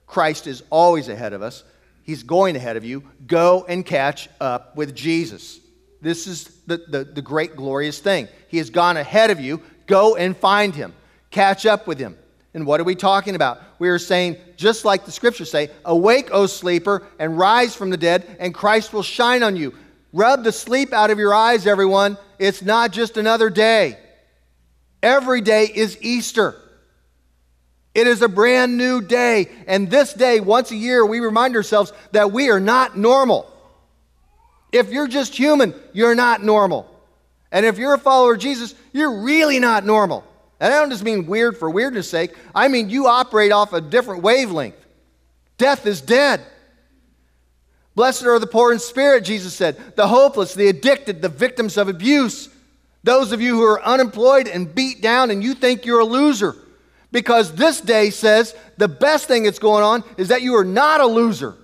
Christ 0.07 0.47
is 0.47 0.62
always 0.71 1.09
ahead 1.09 1.33
of 1.33 1.43
us. 1.43 1.64
He's 2.02 2.23
going 2.23 2.54
ahead 2.57 2.76
of 2.76 2.85
you. 2.85 3.02
Go 3.26 3.64
and 3.69 3.85
catch 3.85 4.28
up 4.40 4.76
with 4.76 4.95
Jesus. 4.95 5.59
This 6.00 6.26
is 6.26 6.45
the, 6.66 6.76
the, 6.76 7.04
the, 7.04 7.23
great, 7.23 7.57
glorious 7.57 7.99
thing. 7.99 8.28
He 8.49 8.59
has 8.59 8.69
gone 8.69 8.97
ahead 8.99 9.31
of 9.31 9.40
you. 9.40 9.62
Go 9.87 10.16
and 10.16 10.37
find 10.37 10.75
him. 10.75 10.93
Catch 11.31 11.64
up 11.64 11.87
with 11.87 11.99
him. 11.99 12.16
And 12.52 12.66
what 12.66 12.78
are 12.78 12.85
we 12.85 12.95
talking 12.95 13.35
about? 13.35 13.61
We 13.78 13.88
are 13.88 13.99
saying, 13.99 14.37
just 14.57 14.85
like 14.85 15.07
the 15.07 15.11
scriptures 15.11 15.50
say, 15.50 15.71
Awake, 15.85 16.28
O 16.31 16.47
sleeper, 16.47 17.02
and 17.19 17.37
rise 17.37 17.75
from 17.75 17.90
the 17.90 17.97
dead, 17.97 18.37
and 18.38 18.54
Christ 18.54 18.93
will 18.93 19.02
shine 19.02 19.43
on 19.43 19.57
you. 19.57 19.75
Rub 20.12 20.45
the 20.45 20.52
sleep 20.52 20.93
out 20.93 21.11
of 21.11 21.19
your 21.19 21.35
eyes, 21.35 21.66
everyone. 21.66 22.16
It's 22.38 22.62
not 22.62 22.93
just 22.93 23.16
another 23.16 23.50
day. 23.50 23.99
Every 25.04 25.42
day 25.42 25.66
is 25.66 25.99
Easter. 26.00 26.56
It 27.94 28.06
is 28.06 28.23
a 28.23 28.28
brand 28.28 28.78
new 28.78 29.02
day. 29.02 29.50
And 29.66 29.90
this 29.90 30.14
day, 30.14 30.40
once 30.40 30.70
a 30.70 30.76
year, 30.76 31.04
we 31.04 31.20
remind 31.20 31.56
ourselves 31.56 31.92
that 32.12 32.32
we 32.32 32.49
are 32.49 32.58
not 32.58 32.96
normal. 32.96 33.52
If 34.73 34.88
you're 34.88 35.06
just 35.06 35.37
human, 35.37 35.75
you're 35.92 36.14
not 36.14 36.42
normal. 36.42 36.90
And 37.52 37.66
if 37.66 37.76
you're 37.76 37.92
a 37.92 37.99
follower 37.99 38.32
of 38.32 38.40
Jesus, 38.40 38.75
you're 38.94 39.20
really 39.20 39.61
not 39.61 39.84
normal. 39.84 40.25
And 40.58 40.73
I 40.73 40.80
don't 40.80 40.90
just 40.90 41.04
mean 41.04 41.26
weird 41.26 41.58
for 41.58 41.68
weirdness 41.68 42.08
sake, 42.08 42.34
I 42.54 42.68
mean 42.68 42.88
you 42.88 43.06
operate 43.06 43.52
off 43.52 43.75
a 43.75 43.82
different 43.82 44.23
wavelength. 44.23 44.82
Death 45.58 45.87
is 45.87 46.00
dead. 46.00 46.40
Blessed 47.94 48.25
are 48.25 48.38
the 48.38 48.46
poor 48.46 48.73
in 48.73 48.78
spirit, 48.78 49.25
Jesus 49.25 49.52
said, 49.52 49.76
the 49.96 50.08
hopeless, 50.08 50.54
the 50.54 50.68
addicted, 50.68 51.20
the 51.20 51.28
victims 51.28 51.76
of 51.76 51.88
abuse, 51.88 52.49
those 53.04 53.30
of 53.30 53.40
you 53.40 53.54
who 53.54 53.62
are 53.62 53.82
unemployed 53.82 54.49
and 54.49 54.75
beat 54.75 55.00
down 55.00 55.30
and 55.30 55.44
you 55.44 55.54
think 55.54 55.87
you're 55.87 56.00
a 56.00 56.04
loser. 56.04 56.56
Because 57.12 57.54
this 57.54 57.80
day 57.80 58.11
says 58.11 58.56
the 58.76 58.88
best 58.88 59.28
thing 59.28 59.44
that's 59.44 59.61
going 59.61 59.84
on 59.84 60.02
is 60.16 60.28
that 60.28 60.42
you 60.42 60.56
are 60.56 60.64
not 60.64 61.00
a 61.00 61.06
loser 61.06 61.54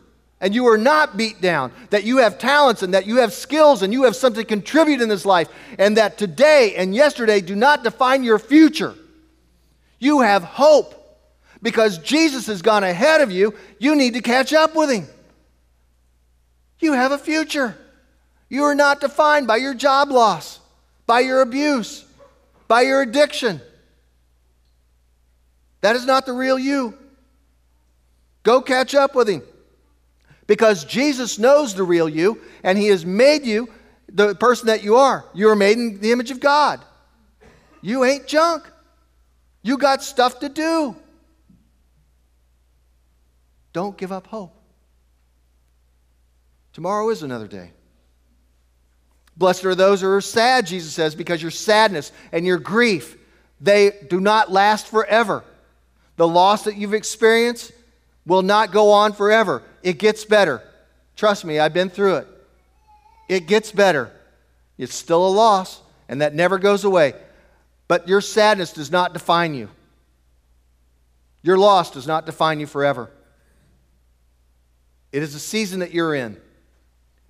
and 0.41 0.55
you 0.55 0.69
are 0.69 0.79
not 0.79 1.17
beat 1.17 1.41
down, 1.41 1.73
that 1.91 2.05
you 2.05 2.19
have 2.19 2.39
talents 2.39 2.83
and 2.83 2.95
that 2.95 3.07
you 3.07 3.17
have 3.17 3.33
skills 3.33 3.83
and 3.83 3.93
you 3.93 4.05
have 4.05 4.15
something 4.15 4.43
to 4.43 4.49
contribute 4.49 5.01
in 5.01 5.09
this 5.09 5.27
life, 5.27 5.49
and 5.79 5.97
that 5.97 6.17
today 6.17 6.77
and 6.77 6.95
yesterday 6.95 7.41
do 7.41 7.57
not 7.57 7.83
define 7.83 8.23
your 8.23 8.39
future. 8.39 8.95
You 9.99 10.21
have 10.21 10.43
hope 10.43 10.95
because 11.61 11.99
Jesus 11.99 12.47
has 12.47 12.63
gone 12.63 12.85
ahead 12.85 13.21
of 13.21 13.31
you. 13.31 13.55
You 13.79 13.97
need 13.97 14.15
to 14.15 14.23
catch 14.23 14.53
up 14.53 14.75
with 14.75 14.91
him. 14.91 15.07
You 16.79 16.93
have 16.93 17.13
a 17.13 17.19
future. 17.19 17.77
You 18.49 18.65
are 18.65 18.75
not 18.75 19.01
defined 19.01 19.47
by 19.47 19.57
your 19.57 19.75
job 19.75 20.11
loss, 20.11 20.60
by 21.11 21.19
your 21.19 21.41
abuse, 21.41 22.05
by 22.69 22.83
your 22.83 23.03
addiction. 23.03 23.61
That 25.81 25.97
is 25.97 26.07
not 26.07 26.25
the 26.25 26.33
real 26.33 26.57
you. 26.57 26.97
Go 28.45 28.63
catch 28.63 28.95
up 28.95 29.17
with 29.17 29.29
him. 29.29 29.43
Because 30.47 30.85
Jesus 30.85 31.37
knows 31.37 31.75
the 31.75 31.83
real 31.83 32.09
you, 32.09 32.41
and 32.63 32.79
he 32.79 32.87
has 32.87 33.05
made 33.05 33.45
you 33.45 33.69
the 34.09 34.37
person 34.37 34.69
that 34.69 34.85
you 34.85 34.95
are. 34.95 35.25
You 35.35 35.49
are 35.49 35.57
made 35.57 35.79
in 35.79 35.99
the 35.99 36.13
image 36.13 36.31
of 36.31 36.39
God. 36.39 36.81
You 37.83 38.05
ain't 38.05 38.29
junk. 38.29 38.71
You 39.63 39.79
got 39.79 40.05
stuff 40.05 40.39
to 40.39 40.49
do. 40.49 40.95
Don't 43.73 43.99
give 43.99 44.13
up 44.13 44.29
hope. 44.29 44.55
Tomorrow 46.73 47.09
is 47.11 47.25
another 47.25 47.49
day. 47.49 47.73
Blessed 49.41 49.65
are 49.65 49.75
those 49.75 50.03
who 50.03 50.11
are 50.11 50.21
sad, 50.21 50.67
Jesus 50.67 50.93
says, 50.93 51.15
because 51.15 51.41
your 51.41 51.51
sadness 51.51 52.13
and 52.31 52.45
your 52.45 52.59
grief, 52.59 53.17
they 53.59 53.91
do 54.11 54.21
not 54.21 54.53
last 54.53 54.87
forever. 54.87 55.43
The 56.17 56.29
loss 56.29 56.65
that 56.65 56.77
you've 56.77 56.93
experienced 56.93 57.73
will 58.27 58.43
not 58.43 58.71
go 58.71 58.91
on 58.91 59.15
forever. 59.15 59.63
It 59.83 59.99
gets 59.99 60.27
better. 60.27 60.63
Trust 61.17 61.47
me, 61.47 61.59
I've 61.59 61.73
been 61.73 61.89
through 61.89 62.17
it. 62.17 62.29
It 63.31 63.47
gets 63.47 63.73
better. 63.73 64.13
It's 64.77 64.95
still 64.95 65.27
a 65.27 65.33
loss, 65.33 65.81
and 66.07 66.21
that 66.21 66.35
never 66.35 66.59
goes 66.59 66.85
away. 66.85 67.15
But 67.89 68.07
your 68.09 68.21
sadness 68.21 68.75
does 68.75 68.91
not 68.91 69.15
define 69.15 69.55
you. 69.55 69.71
Your 71.43 71.57
loss 71.57 71.91
does 71.91 72.07
not 72.07 72.27
define 72.27 72.61
you 72.61 72.67
forever. 72.67 73.11
It 75.13 75.23
is 75.23 75.35
a 75.35 75.41
season 75.41 75.81
that 75.81 75.95
you're 75.95 76.15
in 76.15 76.37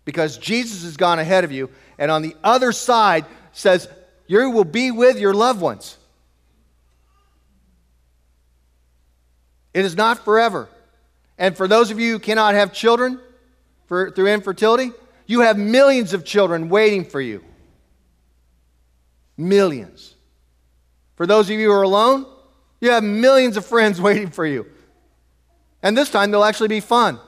because 0.04 0.38
Jesus 0.38 0.82
has 0.84 0.96
gone 0.96 1.18
ahead 1.18 1.44
of 1.44 1.52
you, 1.52 1.70
and 1.98 2.10
on 2.10 2.22
the 2.22 2.36
other 2.42 2.72
side 2.72 3.26
says, 3.52 3.88
You 4.26 4.50
will 4.50 4.64
be 4.64 4.90
with 4.90 5.18
your 5.18 5.34
loved 5.34 5.60
ones. 5.60 5.96
It 9.72 9.84
is 9.84 9.96
not 9.96 10.24
forever. 10.24 10.68
And 11.38 11.56
for 11.56 11.68
those 11.68 11.90
of 11.90 11.98
you 11.98 12.12
who 12.12 12.18
cannot 12.18 12.54
have 12.54 12.72
children 12.72 13.20
for, 13.86 14.10
through 14.10 14.28
infertility, 14.28 14.92
you 15.26 15.40
have 15.40 15.56
millions 15.56 16.12
of 16.12 16.24
children 16.24 16.68
waiting 16.68 17.04
for 17.04 17.20
you. 17.20 17.44
Millions. 19.36 20.14
For 21.16 21.26
those 21.26 21.48
of 21.48 21.56
you 21.56 21.68
who 21.68 21.72
are 21.72 21.82
alone, 21.82 22.26
you 22.80 22.90
have 22.90 23.04
millions 23.04 23.56
of 23.56 23.64
friends 23.64 24.00
waiting 24.08 24.30
for 24.30 24.44
you. 24.44 24.66
And 25.82 25.96
this 25.96 26.10
time 26.10 26.30
they'll 26.30 26.44
actually 26.44 26.68
be 26.68 26.80
fun. 26.80 27.18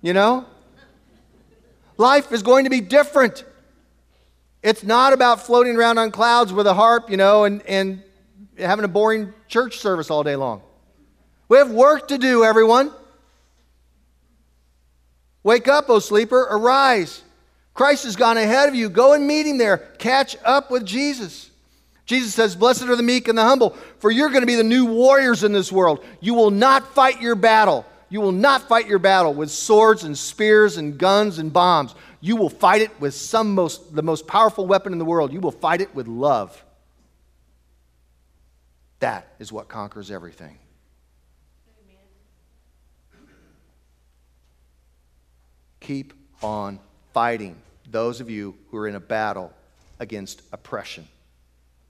You 0.00 0.12
know? 0.12 0.46
Life 1.96 2.32
is 2.32 2.42
going 2.42 2.64
to 2.64 2.70
be 2.70 2.80
different. 2.80 3.44
It's 4.62 4.82
not 4.82 5.12
about 5.12 5.44
floating 5.44 5.76
around 5.76 5.98
on 5.98 6.10
clouds 6.10 6.52
with 6.52 6.66
a 6.66 6.74
harp, 6.74 7.10
you 7.10 7.16
know, 7.16 7.44
and, 7.44 7.62
and 7.66 8.02
having 8.58 8.84
a 8.84 8.88
boring 8.88 9.32
church 9.48 9.78
service 9.78 10.10
all 10.10 10.22
day 10.22 10.36
long. 10.36 10.62
We 11.48 11.58
have 11.58 11.70
work 11.70 12.08
to 12.08 12.18
do, 12.18 12.44
everyone. 12.44 12.90
Wake 15.42 15.68
up, 15.68 15.90
O 15.90 15.98
sleeper, 15.98 16.48
arise. 16.50 17.22
Christ 17.74 18.04
has 18.04 18.16
gone 18.16 18.38
ahead 18.38 18.68
of 18.68 18.74
you. 18.74 18.88
Go 18.88 19.12
and 19.12 19.26
meet 19.26 19.46
him 19.46 19.58
there. 19.58 19.78
Catch 19.98 20.36
up 20.44 20.70
with 20.70 20.86
Jesus. 20.86 21.50
Jesus 22.06 22.34
says, 22.34 22.56
Blessed 22.56 22.84
are 22.84 22.96
the 22.96 23.02
meek 23.02 23.28
and 23.28 23.36
the 23.36 23.42
humble, 23.42 23.70
for 23.98 24.10
you're 24.10 24.28
going 24.28 24.42
to 24.42 24.46
be 24.46 24.54
the 24.54 24.64
new 24.64 24.86
warriors 24.86 25.44
in 25.44 25.52
this 25.52 25.70
world. 25.70 26.04
You 26.20 26.34
will 26.34 26.50
not 26.50 26.94
fight 26.94 27.20
your 27.20 27.34
battle. 27.34 27.84
You 28.14 28.20
will 28.20 28.30
not 28.30 28.68
fight 28.68 28.86
your 28.86 29.00
battle 29.00 29.34
with 29.34 29.50
swords 29.50 30.04
and 30.04 30.16
spears 30.16 30.76
and 30.76 30.96
guns 30.96 31.40
and 31.40 31.52
bombs. 31.52 31.96
You 32.20 32.36
will 32.36 32.48
fight 32.48 32.80
it 32.80 33.00
with 33.00 33.12
some 33.12 33.56
most, 33.56 33.92
the 33.92 34.04
most 34.04 34.28
powerful 34.28 34.68
weapon 34.68 34.92
in 34.92 35.00
the 35.00 35.04
world. 35.04 35.32
You 35.32 35.40
will 35.40 35.50
fight 35.50 35.80
it 35.80 35.92
with 35.96 36.06
love. 36.06 36.64
That 39.00 39.26
is 39.40 39.50
what 39.50 39.66
conquers 39.66 40.12
everything. 40.12 40.60
Keep 45.80 46.12
on 46.40 46.78
fighting 47.14 47.56
those 47.90 48.20
of 48.20 48.30
you 48.30 48.54
who 48.70 48.76
are 48.76 48.86
in 48.86 48.94
a 48.94 49.00
battle 49.00 49.52
against 49.98 50.40
oppression. 50.52 51.08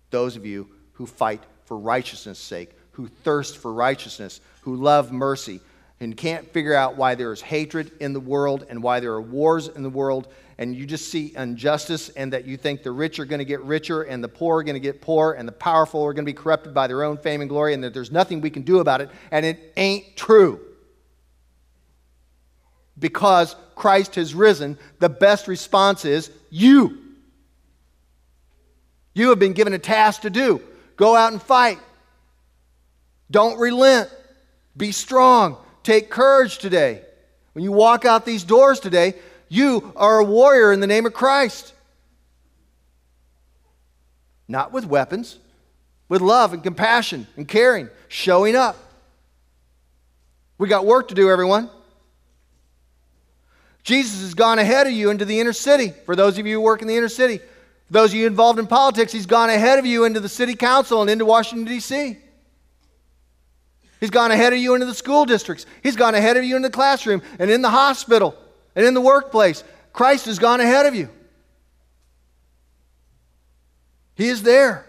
Those 0.09 0.37
of 0.37 0.47
you 0.47 0.71
who 0.95 1.04
fight 1.04 1.43
for 1.66 1.76
righteousness' 1.76 2.38
sake, 2.38 2.71
who 2.93 3.09
thirst 3.09 3.59
for 3.59 3.71
righteousness, 3.71 4.40
who 4.62 4.76
love 4.76 5.12
mercy, 5.12 5.61
and 6.04 6.16
can't 6.16 6.52
figure 6.52 6.75
out 6.75 6.96
why 6.96 7.14
there 7.14 7.32
is 7.32 7.40
hatred 7.40 7.90
in 7.99 8.12
the 8.12 8.20
world 8.20 8.66
and 8.68 8.82
why 8.82 9.00
there 9.00 9.12
are 9.12 9.23
wars 9.23 9.68
in 9.68 9.82
the 9.82 9.90
world, 9.90 10.28
and 10.58 10.76
you 10.76 10.87
just 10.87 11.08
see 11.08 11.32
injustice 11.34 12.11
and 12.11 12.32
that 12.32 12.44
you 12.44 12.56
think 12.56 12.82
the 12.82 12.92
rich 12.92 13.18
are 13.18 13.25
going 13.25 13.40
to 13.40 13.44
get 13.44 13.61
richer 13.62 14.02
and 14.02 14.23
the 14.23 14.28
poor 14.28 14.58
are 14.58 14.62
going 14.62 14.75
to 14.75 14.80
get 14.80 15.00
poor 15.00 15.32
and 15.32 15.49
the 15.49 15.52
powerful 15.52 16.04
are 16.04 16.12
going 16.12 16.25
to 16.25 16.30
be 16.30 16.37
corrupted 16.37 16.73
by 16.73 16.87
their 16.87 17.02
own 17.02 17.16
fame 17.16 17.40
and 17.40 17.49
glory 17.50 17.75
and 17.75 17.82
that 17.82 17.92
there's 17.92 18.12
nothing 18.12 18.40
we 18.40 18.50
can 18.50 18.62
do 18.62 18.78
about 18.78 19.00
it, 19.00 19.11
and 19.30 19.44
it 19.44 19.73
ain't 19.76 20.14
true. 20.14 20.61
Because 22.96 23.56
Christ 23.75 24.14
has 24.14 24.34
risen, 24.34 24.78
the 25.00 25.08
best 25.08 25.49
response 25.49 26.04
is 26.04 26.30
you. 26.50 26.99
You 29.14 29.30
have 29.30 29.38
been 29.38 29.54
given 29.54 29.73
a 29.73 29.78
task 29.78 30.20
to 30.23 30.30
do. 30.30 30.61
Go 30.96 31.16
out 31.16 31.32
and 31.32 31.42
fight. 31.42 31.78
Don't 33.30 33.58
relent. 33.58 34.11
Be 34.76 34.92
strong. 34.92 35.56
Take 35.85 36.11
courage 36.11 36.59
today. 36.59 37.03
When 37.53 37.62
you 37.62 37.71
walk 37.71 38.05
out 38.05 38.25
these 38.25 38.43
doors 38.43 38.81
today, 38.81 39.14
you 39.49 39.93
are 39.95 40.19
a 40.19 40.25
warrior 40.25 40.73
in 40.73 40.81
the 40.81 40.87
name 40.87 41.07
of 41.07 41.12
Christ. 41.12 41.73
Not 44.49 44.73
with 44.73 44.87
weapons, 44.87 45.38
with 46.09 46.23
love 46.23 46.53
and 46.53 46.62
compassion 46.62 47.26
and 47.37 47.47
caring, 47.47 47.91
showing 48.09 48.57
up. 48.57 48.76
We 50.57 50.69
got 50.69 50.87
work 50.87 51.09
to 51.09 51.14
do, 51.14 51.31
everyone. 51.31 51.71
Jesus 53.83 54.23
has 54.23 54.33
gone 54.33 54.59
ahead 54.59 54.87
of 54.87 54.93
you 54.95 55.11
into 55.11 55.26
the 55.26 55.38
inner 55.38 55.53
city. 55.53 55.93
For 56.07 56.17
those 56.17 56.38
of 56.38 56.47
you 56.47 56.55
who 56.55 56.61
work 56.62 56.81
in 56.81 56.88
the 56.88 56.97
inner 56.97 57.09
city, 57.11 57.38
for 57.38 57.93
those 57.93 58.11
of 58.11 58.14
you 58.14 58.26
involved 58.26 58.59
in 58.59 58.67
politics, 58.67 59.12
he's 59.12 59.26
gone 59.26 59.50
ahead 59.50 59.79
of 59.79 59.85
you 59.85 60.05
into 60.05 60.21
the 60.21 60.29
city 60.29 60.55
council 60.55 61.03
and 61.03 61.11
into 61.11 61.26
Washington, 61.26 61.67
D.C. 61.67 62.17
He's 64.01 64.11
gone 64.11 64.31
ahead 64.31 64.53
of 64.53 64.59
you 64.59 64.75
into 64.75 64.87
the 64.87 64.95
school 64.95 65.25
districts. 65.25 65.67
He's 65.83 65.97
gone 65.97 66.15
ahead 66.15 66.37
of 66.37 66.45
you 66.45 66.57
in 66.57 66.63
the 66.63 66.71
classroom 66.71 67.23
and 67.39 67.51
in 67.51 67.63
the 67.63 67.71
hospital 67.71 68.37
and 68.75 68.85
in 68.85 68.95
the 68.95 69.01
workplace. 69.01 69.65
Christ 69.93 70.27
has 70.27 70.39
gone 70.39 70.61
ahead 70.61 70.87
of 70.87 70.95
you. 70.95 71.09
He 74.15 74.29
is 74.29 74.43
there. 74.43 74.87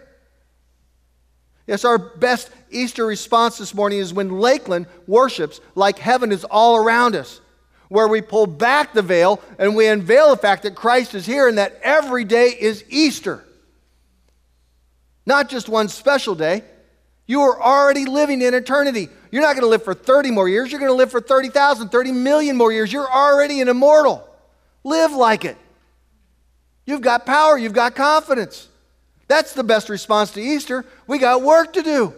Yes, 1.68 1.84
our 1.84 1.98
best 1.98 2.52
Easter 2.70 3.06
response 3.06 3.58
this 3.58 3.74
morning 3.74 4.00
is 4.00 4.14
when 4.14 4.40
Lakeland 4.40 4.86
worships 5.08 5.62
like 5.74 5.98
heaven 5.98 6.32
is 6.32 6.44
all 6.44 6.76
around 6.78 7.16
us, 7.16 7.42
where 7.90 8.08
we 8.08 8.22
pull 8.22 8.46
back 8.46 8.94
the 8.94 9.02
veil 9.02 9.42
and 9.58 9.76
we 9.76 9.88
unveil 9.88 10.30
the 10.30 10.38
fact 10.38 10.64
that 10.64 10.76
Christ 10.76 11.16
is 11.16 11.26
here 11.26 11.48
and 11.48 11.58
that 11.58 11.80
every 11.82 12.24
day 12.24 12.50
is 12.50 12.84
Easter. 12.90 13.44
Not 15.26 15.50
just 15.50 15.70
one 15.70 15.88
special 15.88 16.36
day. 16.36 16.64
You 17.27 17.41
are 17.41 17.62
already 17.62 18.05
living 18.05 18.41
in 18.41 18.53
eternity. 18.53 19.10
You're 19.32 19.41
not 19.41 19.53
going 19.53 19.63
to 19.63 19.70
live 19.70 19.84
for 19.84 19.94
30 19.94 20.32
more 20.32 20.48
years. 20.48 20.72
You're 20.72 20.79
going 20.79 20.91
to 20.91 20.96
live 20.96 21.12
for 21.12 21.22
30,000, 21.22 21.89
30 21.89 22.12
million 22.12 22.55
more 22.55 22.72
years. 22.72 22.94
You're 22.94 23.10
already 23.10 23.62
an 23.62 23.67
immortal. 23.67 24.27
Live 24.84 25.12
like 25.12 25.44
it. 25.46 25.58
You've 26.86 27.01
got 27.01 27.25
power. 27.25 27.58
You've 27.58 27.74
got 27.74 27.96
confidence. 27.96 28.67
That's 29.27 29.53
the 29.53 29.63
best 29.63 29.89
response 29.89 30.32
to 30.32 30.41
Easter. 30.41 30.86
We 31.08 31.17
got 31.17 31.41
work 31.41 31.74
to 31.74 31.82
do. 31.82 32.13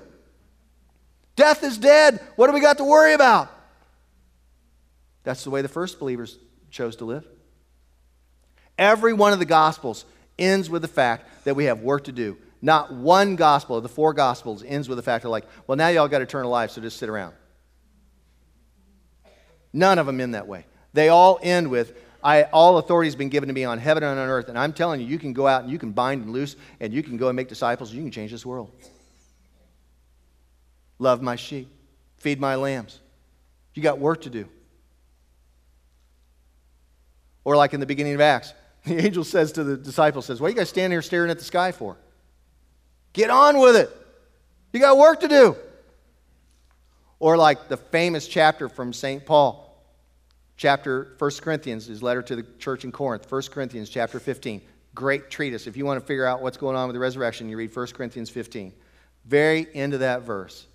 Death 1.37 1.63
is 1.63 1.77
dead. 1.77 2.19
What 2.35 2.47
do 2.47 2.53
we 2.53 2.59
got 2.59 2.79
to 2.79 2.83
worry 2.83 3.13
about? 3.13 3.49
That's 5.23 5.43
the 5.43 5.49
way 5.49 5.61
the 5.61 5.69
first 5.69 5.99
believers 5.99 6.37
chose 6.69 6.97
to 6.97 7.05
live. 7.05 7.25
Every 8.77 9.13
one 9.13 9.33
of 9.33 9.39
the 9.39 9.45
Gospels 9.45 10.05
ends 10.37 10.69
with 10.69 10.81
the 10.81 10.87
fact 10.87 11.45
that 11.45 11.55
we 11.55 11.65
have 11.65 11.81
work 11.81 12.05
to 12.05 12.11
do. 12.11 12.37
Not 12.61 12.93
one 12.93 13.35
gospel 13.35 13.77
of 13.77 13.83
the 13.83 13.89
four 13.89 14.13
gospels 14.13 14.63
ends 14.65 14.89
with 14.89 14.97
the 14.97 15.03
fact 15.03 15.25
of 15.25 15.31
like, 15.31 15.45
well, 15.67 15.75
now 15.75 15.89
y'all 15.89 16.07
got 16.07 16.21
eternal 16.21 16.49
life, 16.49 16.71
so 16.71 16.81
just 16.81 16.97
sit 16.97 17.09
around. 17.09 17.33
None 19.73 19.99
of 19.99 20.05
them 20.05 20.19
end 20.19 20.33
that 20.33 20.47
way. 20.47 20.65
They 20.93 21.09
all 21.09 21.39
end 21.41 21.69
with, 21.69 21.95
I, 22.23 22.43
all 22.43 22.77
authority 22.79 23.07
has 23.07 23.15
been 23.15 23.29
given 23.29 23.47
to 23.47 23.53
me 23.53 23.63
on 23.63 23.77
heaven 23.77 24.03
and 24.03 24.19
on 24.19 24.27
earth, 24.27 24.49
and 24.49 24.57
I'm 24.57 24.73
telling 24.73 25.01
you, 25.01 25.07
you 25.07 25.19
can 25.19 25.33
go 25.33 25.45
out 25.45 25.61
and 25.61 25.71
you 25.71 25.77
can 25.77 25.91
bind 25.91 26.23
and 26.23 26.33
loose, 26.33 26.55
and 26.79 26.93
you 26.93 27.03
can 27.03 27.17
go 27.17 27.27
and 27.29 27.35
make 27.35 27.47
disciples, 27.47 27.91
and 27.91 27.97
you 27.97 28.03
can 28.03 28.11
change 28.11 28.31
this 28.31 28.45
world. 28.45 28.71
Love 30.97 31.21
my 31.21 31.35
sheep, 31.35 31.69
feed 32.17 32.39
my 32.39 32.55
lambs. 32.55 32.99
You 33.75 33.83
got 33.83 33.99
work 33.99 34.21
to 34.21 34.31
do. 34.31 34.49
Or 37.43 37.55
like 37.55 37.73
in 37.75 37.79
the 37.79 37.85
beginning 37.85 38.15
of 38.15 38.21
Acts, 38.21 38.53
the 38.85 38.97
angel 38.97 39.23
says 39.23 39.51
to 39.53 39.63
the 39.63 39.77
disciples, 39.77 40.25
says, 40.25 40.41
What 40.41 40.47
are 40.47 40.49
you 40.49 40.55
guys 40.55 40.69
standing 40.69 40.91
here 40.91 41.03
staring 41.03 41.29
at 41.29 41.37
the 41.37 41.45
sky 41.45 41.71
for? 41.71 41.97
Get 43.17 43.31
on 43.31 43.57
with 43.57 43.75
it. 43.75 43.89
You 44.71 44.79
got 44.79 44.95
work 44.95 45.21
to 45.21 45.27
do. 45.27 45.55
Or 47.17 47.35
like 47.35 47.67
the 47.67 47.75
famous 47.75 48.27
chapter 48.27 48.69
from 48.69 48.93
St. 48.93 49.25
Paul, 49.25 49.75
chapter 50.55 51.15
1 51.17 51.31
Corinthians, 51.41 51.87
his 51.87 52.03
letter 52.03 52.21
to 52.21 52.35
the 52.35 52.45
church 52.59 52.83
in 52.83 52.91
Corinth, 52.91 53.29
1 53.29 53.41
Corinthians 53.51 53.89
chapter 53.89 54.19
15. 54.19 54.61
Great 54.93 55.31
treatise. 55.31 55.65
If 55.65 55.75
you 55.75 55.83
want 55.83 55.99
to 55.99 56.05
figure 56.05 56.27
out 56.27 56.43
what's 56.43 56.57
going 56.57 56.75
on 56.75 56.87
with 56.87 56.93
the 56.93 56.99
resurrection, 56.99 57.49
you 57.49 57.57
read 57.57 57.75
1 57.75 57.87
Corinthians 57.87 58.29
15. 58.29 58.71
Very 59.25 59.65
end 59.73 59.95
of 59.95 60.01
that 60.01 60.21
verse. 60.21 60.67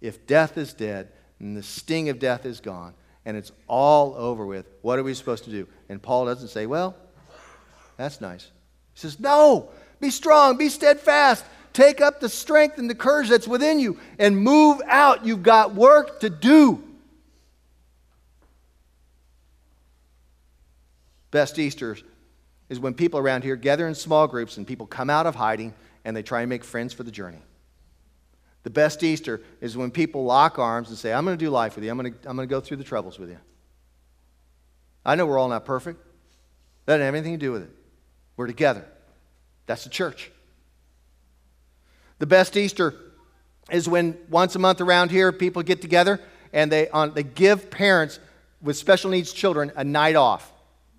If 0.00 0.26
death 0.26 0.56
is 0.56 0.72
dead 0.72 1.12
and 1.38 1.54
the 1.54 1.62
sting 1.62 2.08
of 2.08 2.18
death 2.18 2.46
is 2.46 2.60
gone 2.60 2.94
and 3.26 3.36
it's 3.36 3.52
all 3.68 4.14
over 4.14 4.46
with, 4.46 4.70
what 4.80 4.98
are 4.98 5.02
we 5.02 5.12
supposed 5.12 5.44
to 5.44 5.50
do? 5.50 5.68
And 5.90 6.00
Paul 6.00 6.24
doesn't 6.24 6.48
say, 6.48 6.64
well, 6.64 6.96
that's 7.98 8.22
nice. 8.22 8.50
He 8.94 9.00
says, 9.00 9.20
no, 9.20 9.68
be 10.02 10.10
strong, 10.10 10.58
be 10.58 10.68
steadfast. 10.68 11.44
Take 11.72 12.02
up 12.02 12.20
the 12.20 12.28
strength 12.28 12.76
and 12.76 12.90
the 12.90 12.94
courage 12.94 13.30
that's 13.30 13.48
within 13.48 13.78
you 13.78 13.98
and 14.18 14.36
move 14.36 14.82
out. 14.86 15.24
You've 15.24 15.42
got 15.42 15.74
work 15.74 16.20
to 16.20 16.28
do. 16.28 16.84
Best 21.30 21.58
Easter 21.58 21.96
is 22.68 22.78
when 22.78 22.92
people 22.92 23.18
around 23.18 23.42
here 23.42 23.56
gather 23.56 23.88
in 23.88 23.94
small 23.94 24.28
groups 24.28 24.58
and 24.58 24.66
people 24.66 24.86
come 24.86 25.08
out 25.08 25.26
of 25.26 25.34
hiding 25.34 25.72
and 26.04 26.14
they 26.14 26.22
try 26.22 26.42
and 26.42 26.50
make 26.50 26.64
friends 26.64 26.92
for 26.92 27.04
the 27.04 27.10
journey. 27.10 27.40
The 28.64 28.70
best 28.70 29.02
Easter 29.02 29.40
is 29.60 29.76
when 29.76 29.90
people 29.90 30.24
lock 30.24 30.58
arms 30.58 30.90
and 30.90 30.98
say, 30.98 31.12
I'm 31.12 31.24
going 31.24 31.38
to 31.38 31.42
do 31.42 31.48
life 31.48 31.74
with 31.76 31.84
you. 31.84 31.90
I'm 31.90 31.96
going 31.96 32.12
to, 32.12 32.28
I'm 32.28 32.36
going 32.36 32.46
to 32.46 32.52
go 32.52 32.60
through 32.60 32.76
the 32.76 32.84
troubles 32.84 33.18
with 33.18 33.30
you. 33.30 33.38
I 35.06 35.14
know 35.14 35.26
we're 35.26 35.38
all 35.38 35.48
not 35.48 35.64
perfect. 35.64 36.04
That 36.84 36.94
doesn't 36.94 37.06
have 37.06 37.14
anything 37.14 37.38
to 37.38 37.38
do 37.38 37.52
with 37.52 37.62
it. 37.62 37.70
We're 38.36 38.46
together. 38.46 38.84
That's 39.66 39.84
the 39.84 39.90
church. 39.90 40.30
The 42.18 42.26
best 42.26 42.56
Easter 42.56 42.94
is 43.70 43.88
when 43.88 44.16
once 44.30 44.54
a 44.54 44.58
month 44.58 44.80
around 44.80 45.10
here 45.10 45.32
people 45.32 45.62
get 45.62 45.80
together 45.80 46.20
and 46.52 46.70
they, 46.70 46.88
on, 46.90 47.14
they 47.14 47.22
give 47.22 47.70
parents 47.70 48.20
with 48.60 48.76
special 48.76 49.10
needs 49.10 49.32
children 49.32 49.72
a 49.76 49.84
night 49.84 50.16
off. 50.16 50.52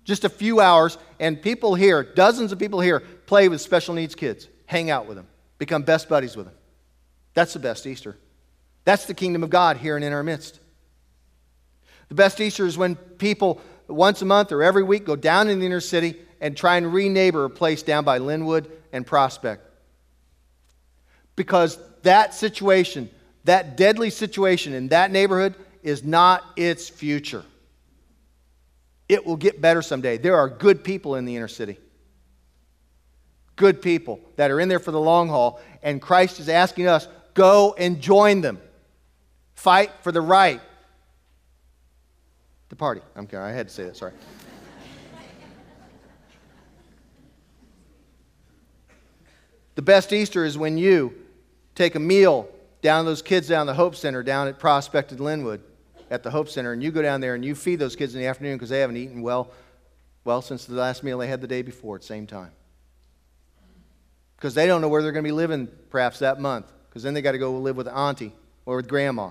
Just 0.04 0.24
a 0.24 0.28
few 0.28 0.60
hours, 0.60 0.98
and 1.18 1.40
people 1.40 1.74
here, 1.74 2.02
dozens 2.02 2.52
of 2.52 2.58
people 2.58 2.80
here, 2.80 3.00
play 3.00 3.48
with 3.48 3.60
special 3.62 3.94
needs 3.94 4.14
kids, 4.14 4.48
hang 4.66 4.90
out 4.90 5.06
with 5.06 5.16
them, 5.16 5.26
become 5.58 5.82
best 5.82 6.10
buddies 6.10 6.36
with 6.36 6.44
them. 6.46 6.54
That's 7.32 7.54
the 7.54 7.58
best 7.58 7.86
Easter. 7.86 8.16
That's 8.84 9.06
the 9.06 9.14
kingdom 9.14 9.42
of 9.42 9.50
God 9.50 9.78
here 9.78 9.96
and 9.96 10.04
in 10.04 10.12
our 10.12 10.22
midst. 10.22 10.60
The 12.08 12.14
best 12.14 12.38
Easter 12.40 12.66
is 12.66 12.76
when 12.76 12.96
people 12.96 13.62
once 13.88 14.20
a 14.20 14.26
month 14.26 14.52
or 14.52 14.62
every 14.62 14.82
week 14.82 15.06
go 15.06 15.16
down 15.16 15.48
in 15.48 15.58
the 15.58 15.66
inner 15.66 15.80
city 15.80 16.16
and 16.44 16.54
try 16.54 16.76
and 16.76 16.92
reneighbor 16.92 17.46
a 17.46 17.50
place 17.50 17.82
down 17.82 18.04
by 18.04 18.18
Linwood 18.18 18.70
and 18.92 19.06
Prospect. 19.06 19.66
Because 21.36 21.78
that 22.02 22.34
situation, 22.34 23.08
that 23.44 23.78
deadly 23.78 24.10
situation 24.10 24.74
in 24.74 24.88
that 24.88 25.10
neighborhood 25.10 25.54
is 25.82 26.04
not 26.04 26.44
its 26.54 26.86
future. 26.86 27.46
It 29.08 29.24
will 29.24 29.38
get 29.38 29.62
better 29.62 29.80
someday. 29.80 30.18
There 30.18 30.36
are 30.36 30.50
good 30.50 30.84
people 30.84 31.14
in 31.14 31.24
the 31.24 31.34
inner 31.34 31.48
city. 31.48 31.78
Good 33.56 33.80
people 33.80 34.20
that 34.36 34.50
are 34.50 34.60
in 34.60 34.68
there 34.68 34.78
for 34.78 34.90
the 34.90 35.00
long 35.00 35.30
haul, 35.30 35.62
and 35.82 35.98
Christ 36.02 36.40
is 36.40 36.50
asking 36.50 36.88
us 36.88 37.08
go 37.32 37.74
and 37.78 38.02
join 38.02 38.42
them. 38.42 38.60
Fight 39.54 39.92
for 40.02 40.12
the 40.12 40.20
right 40.20 40.60
The 42.68 42.76
party. 42.76 43.00
Sorry, 43.14 43.50
I 43.50 43.56
had 43.56 43.68
to 43.68 43.74
say 43.74 43.84
that, 43.84 43.96
sorry. 43.96 44.12
The 49.74 49.82
best 49.82 50.12
Easter 50.12 50.44
is 50.44 50.56
when 50.56 50.78
you 50.78 51.14
take 51.74 51.94
a 51.94 52.00
meal 52.00 52.48
down 52.82 53.04
those 53.04 53.22
kids 53.22 53.48
down 53.48 53.66
the 53.66 53.74
Hope 53.74 53.96
Center 53.96 54.22
down 54.22 54.46
at 54.46 54.58
Prospect 54.58 55.10
and 55.10 55.20
Linwood 55.20 55.62
at 56.10 56.22
the 56.22 56.30
Hope 56.30 56.48
Center, 56.48 56.72
and 56.72 56.82
you 56.82 56.90
go 56.90 57.02
down 57.02 57.20
there 57.20 57.34
and 57.34 57.44
you 57.44 57.54
feed 57.54 57.78
those 57.78 57.96
kids 57.96 58.14
in 58.14 58.20
the 58.20 58.26
afternoon 58.26 58.56
because 58.56 58.68
they 58.68 58.80
haven't 58.80 58.96
eaten 58.96 59.22
well, 59.22 59.50
well 60.24 60.42
since 60.42 60.66
the 60.66 60.74
last 60.74 61.02
meal 61.02 61.18
they 61.18 61.26
had 61.26 61.40
the 61.40 61.46
day 61.46 61.62
before 61.62 61.96
at 61.96 62.02
the 62.02 62.06
same 62.06 62.26
time. 62.26 62.52
Because 64.36 64.54
they 64.54 64.66
don't 64.66 64.80
know 64.80 64.88
where 64.88 65.02
they're 65.02 65.12
going 65.12 65.24
to 65.24 65.28
be 65.28 65.32
living 65.32 65.68
perhaps 65.90 66.18
that 66.18 66.38
month, 66.40 66.70
because 66.88 67.02
then 67.02 67.14
they 67.14 67.22
got 67.22 67.32
to 67.32 67.38
go 67.38 67.58
live 67.58 67.76
with 67.76 67.88
auntie 67.88 68.32
or 68.66 68.76
with 68.76 68.86
grandma. 68.86 69.30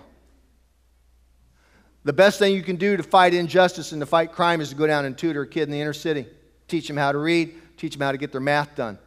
The 2.04 2.14
best 2.14 2.38
thing 2.38 2.54
you 2.54 2.64
can 2.64 2.76
do 2.76 2.98
to 2.98 3.04
fight 3.04 3.34
injustice 3.34 3.94
and 3.94 4.02
to 4.02 4.06
fight 4.06 4.34
crime 4.34 4.60
is 4.60 4.70
to 4.70 4.76
go 4.76 4.88
down 4.88 5.06
and 5.06 5.18
tutor 5.18 5.44
a 5.44 5.48
kid 5.48 5.64
in 5.64 5.72
the 5.72 5.80
inner 5.80 5.94
city. 5.94 6.26
Teach 6.68 6.88
them 6.88 6.98
how 6.98 7.12
to 7.12 7.18
read, 7.18 7.56
teach 7.78 7.94
them 7.94 8.02
how 8.02 8.12
to 8.12 8.18
get 8.18 8.32
their 8.32 8.42
math 8.42 8.76
done. 8.76 8.98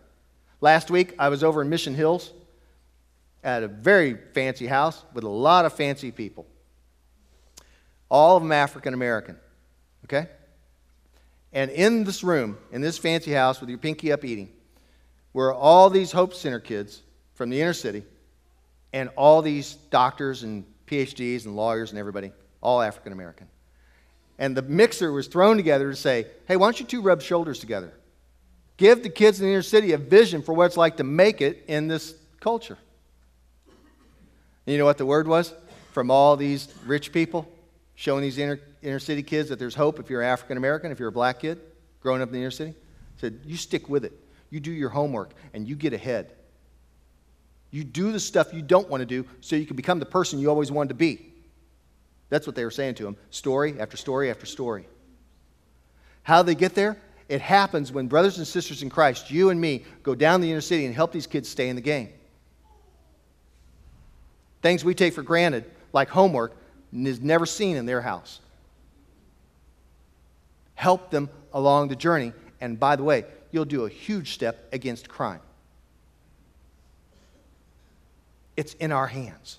Last 0.61 0.90
week, 0.90 1.14
I 1.19 1.29
was 1.29 1.45
over 1.45 1.61
in 1.62 1.69
Mission 1.69 1.95
Hills 1.95 2.33
at 3.45 3.62
a 3.62 3.69
very 3.69 4.16
fancy 4.35 4.66
house 4.66 5.05
with 5.12 5.25
a 5.25 5.29
lot 5.29 5.64
of 5.64 5.73
fancy 5.73 6.11
people. 6.11 6.47
All 8.11 8.37
of 8.37 8.42
them 8.42 8.53
African 8.53 8.95
American. 8.95 9.37
Okay? 10.05 10.29
And 11.53 11.71
in 11.71 12.05
this 12.05 12.23
room, 12.23 12.59
in 12.73 12.81
this 12.81 12.99
fancy 12.99 13.33
house 13.33 13.61
with 13.61 13.69
your 13.69 13.79
pinky 13.79 14.12
up 14.12 14.25
eating, 14.25 14.51
were 15.33 15.53
all 15.53 15.90
these 15.90 16.12
Hope 16.12 16.35
Center 16.35 16.61
kids 16.61 17.03
from 17.35 17.51
the 17.51 17.61
inner 17.61 17.73
city 17.75 18.05
and 18.92 19.11
all 19.16 19.42
these 19.42 19.75
doctors 19.90 20.42
and 20.42 20.64
PhDs 20.87 21.45
and 21.45 21.55
lawyers 21.57 21.90
and 21.90 21.99
everybody, 21.99 22.33
all 22.62 22.81
African 22.81 23.12
American. 23.12 23.47
And 24.38 24.57
the 24.57 24.62
mixer 24.62 25.12
was 25.12 25.29
thrown 25.29 25.57
together 25.57 25.90
to 25.90 25.97
say, 25.97 26.27
hey, 26.47 26.57
why 26.57 26.66
don't 26.66 26.81
you 26.81 26.87
two 26.87 27.03
rub 27.03 27.21
shoulders 27.21 27.59
together? 27.59 27.92
Give 28.76 29.02
the 29.02 29.08
kids 29.08 29.40
in 29.40 29.46
the 29.46 29.52
inner 29.52 29.62
city 29.62 29.92
a 29.92 29.98
vision 29.98 30.42
for 30.42 30.52
what 30.52 30.66
it's 30.66 30.76
like 30.76 30.98
to 30.98 31.04
make 31.04 31.40
it 31.40 31.64
in 31.66 31.88
this 31.88 32.14
culture. 32.40 32.78
And 34.66 34.72
you 34.72 34.78
know 34.78 34.84
what 34.84 34.98
the 34.98 35.06
word 35.06 35.26
was 35.28 35.54
from 35.92 36.10
all 36.10 36.36
these 36.36 36.68
rich 36.84 37.12
people 37.12 37.48
showing 37.94 38.22
these 38.22 38.36
inner, 38.36 38.60
inner 38.82 38.98
city 38.98 39.22
kids 39.22 39.48
that 39.48 39.58
there's 39.58 39.74
hope 39.74 39.98
if 39.98 40.10
you're 40.10 40.22
African 40.22 40.56
American, 40.56 40.92
if 40.92 40.98
you're 40.98 41.08
a 41.08 41.12
black 41.12 41.40
kid 41.40 41.60
growing 42.00 42.20
up 42.20 42.28
in 42.28 42.34
the 42.34 42.40
inner 42.40 42.50
city? 42.50 42.74
Said, 43.16 43.40
you 43.46 43.56
stick 43.56 43.88
with 43.88 44.04
it. 44.04 44.12
You 44.50 44.60
do 44.60 44.70
your 44.70 44.90
homework 44.90 45.32
and 45.54 45.66
you 45.66 45.74
get 45.74 45.92
ahead. 45.92 46.32
You 47.70 47.82
do 47.82 48.12
the 48.12 48.20
stuff 48.20 48.52
you 48.52 48.62
don't 48.62 48.88
want 48.88 49.00
to 49.00 49.06
do 49.06 49.24
so 49.40 49.56
you 49.56 49.66
can 49.66 49.76
become 49.76 49.98
the 49.98 50.06
person 50.06 50.38
you 50.38 50.50
always 50.50 50.70
wanted 50.70 50.90
to 50.90 50.94
be. 50.94 51.32
That's 52.28 52.46
what 52.46 52.56
they 52.56 52.64
were 52.64 52.70
saying 52.70 52.96
to 52.96 53.06
him 53.06 53.16
story 53.30 53.80
after 53.80 53.96
story 53.96 54.30
after 54.30 54.46
story. 54.46 54.86
How 56.22 56.42
they 56.42 56.54
get 56.54 56.74
there? 56.74 56.98
It 57.28 57.40
happens 57.40 57.90
when 57.90 58.06
brothers 58.06 58.38
and 58.38 58.46
sisters 58.46 58.82
in 58.82 58.90
Christ, 58.90 59.30
you 59.30 59.50
and 59.50 59.60
me, 59.60 59.84
go 60.02 60.14
down 60.14 60.40
the 60.40 60.50
inner 60.50 60.60
city 60.60 60.86
and 60.86 60.94
help 60.94 61.12
these 61.12 61.26
kids 61.26 61.48
stay 61.48 61.68
in 61.68 61.76
the 61.76 61.82
game. 61.82 62.10
Things 64.62 64.84
we 64.84 64.94
take 64.94 65.12
for 65.12 65.22
granted, 65.22 65.64
like 65.92 66.08
homework 66.08 66.56
is 66.92 67.20
never 67.20 67.46
seen 67.46 67.76
in 67.76 67.86
their 67.86 68.00
house. 68.00 68.40
Help 70.74 71.10
them 71.10 71.28
along 71.52 71.88
the 71.88 71.96
journey. 71.96 72.32
And 72.60 72.78
by 72.78 72.96
the 72.96 73.02
way, 73.02 73.24
you'll 73.50 73.64
do 73.64 73.84
a 73.84 73.88
huge 73.88 74.34
step 74.34 74.68
against 74.72 75.08
crime. 75.08 75.40
It's 78.56 78.74
in 78.74 78.92
our 78.92 79.06
hands. 79.06 79.58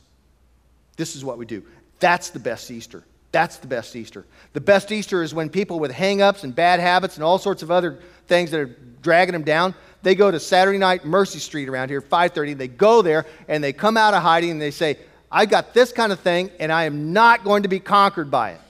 This 0.95 1.15
is 1.15 1.23
what 1.23 1.38
we 1.38 1.45
do. 1.45 1.63
That's 1.99 2.30
the 2.30 2.39
best 2.39 2.71
Easter. 2.71 3.03
That's 3.32 3.58
the 3.58 3.68
best 3.68 3.96
Easter. 3.96 4.26
The 4.54 4.62
best 4.62 4.92
Easter 4.92 5.22
is 5.22 5.34
when 5.34 5.50
people 5.50 5.80
with 5.80 5.92
hang 5.92 6.22
ups 6.22 6.44
and 6.44 6.56
bad 6.56 6.80
habits 6.80 7.16
and 7.16 7.24
all 7.24 7.38
sorts 7.38 7.62
of 7.62 7.72
other 7.72 8.00
things 8.28 8.52
that 8.52 8.60
are 8.60 8.76
dragging 9.02 9.34
them 9.34 9.44
down, 9.44 9.76
they 10.02 10.16
go 10.16 10.32
to 10.32 10.40
Saturday 10.40 10.78
night 10.78 11.06
Mercy 11.06 11.40
Street 11.40 11.68
around 11.70 11.90
here, 11.90 12.02
5:30. 12.02 12.54
They 12.54 12.68
go 12.68 13.02
there 13.02 13.26
and 13.48 13.63
they 13.63 13.74
come 13.74 13.98
out 13.98 14.13
of 14.13 14.22
hiding 14.22 14.52
and 14.52 14.62
they 14.62 14.72
say, 14.72 14.98
"I 15.32 15.46
got 15.46 15.74
this 15.74 15.92
kind 15.92 16.12
of 16.12 16.20
thing 16.20 16.52
and 16.60 16.72
I 16.72 16.86
am 16.86 17.13
not 17.13 17.44
going 17.44 17.63
to 17.63 17.70
be 17.70 17.80
conquered 17.80 18.32
by 18.32 18.52
it. 18.52 18.62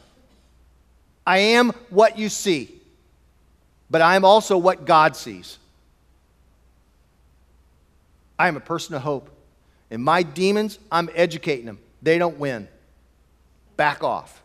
I 1.26 1.39
am 1.39 1.72
what 1.89 2.17
you 2.17 2.30
see, 2.30 2.74
but 3.89 4.02
I 4.02 4.15
am 4.15 4.26
also 4.26 4.58
what 4.58 4.86
God 4.86 5.15
sees. 5.15 5.60
I 8.39 8.48
am 8.48 8.56
a 8.56 8.62
person 8.62 8.96
of 8.96 9.02
hope. 9.02 9.30
And 9.89 10.04
my 10.04 10.24
demons, 10.24 10.80
I'm 10.91 11.10
educating 11.15 11.65
them. 11.65 11.80
They 12.02 12.17
don't 12.17 12.38
win. 12.38 12.67
Back 13.76 14.04
off. 14.04 14.41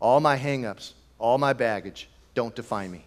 All 0.00 0.20
my 0.20 0.36
hangups, 0.38 0.92
all 1.18 1.38
my 1.38 1.52
baggage 1.52 2.08
don't 2.34 2.54
define 2.54 2.90
me. 2.90 3.04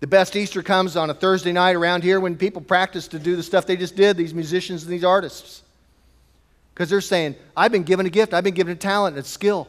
The 0.00 0.06
best 0.06 0.36
Easter 0.36 0.62
comes 0.62 0.96
on 0.96 1.10
a 1.10 1.14
Thursday 1.14 1.52
night 1.52 1.74
around 1.74 2.02
here 2.02 2.20
when 2.20 2.36
people 2.36 2.60
practice 2.60 3.08
to 3.08 3.18
do 3.18 3.34
the 3.34 3.42
stuff 3.42 3.66
they 3.66 3.76
just 3.76 3.96
did, 3.96 4.16
these 4.16 4.34
musicians 4.34 4.84
and 4.84 4.92
these 4.92 5.04
artists. 5.04 5.62
Because 6.74 6.90
they're 6.90 7.00
saying, 7.00 7.34
I've 7.56 7.72
been 7.72 7.82
given 7.82 8.04
a 8.04 8.10
gift, 8.10 8.34
I've 8.34 8.44
been 8.44 8.54
given 8.54 8.74
a 8.74 8.76
talent 8.76 9.16
and 9.16 9.24
a 9.24 9.28
skill. 9.28 9.68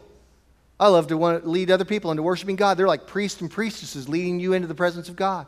I 0.80 0.90
love 0.90 1.08
to 1.08 1.18
want 1.18 1.44
to 1.44 1.50
lead 1.50 1.72
other 1.72 1.86
people 1.86 2.12
into 2.12 2.22
worshiping 2.22 2.56
God. 2.56 2.78
They're 2.78 2.88
like 2.88 3.08
priests 3.08 3.42
and 3.42 3.50
priestesses 3.50 4.08
leading 4.08 4.40
you 4.40 4.54
into 4.54 4.68
the 4.68 4.76
presence 4.76 5.10
of 5.10 5.16
God. 5.16 5.48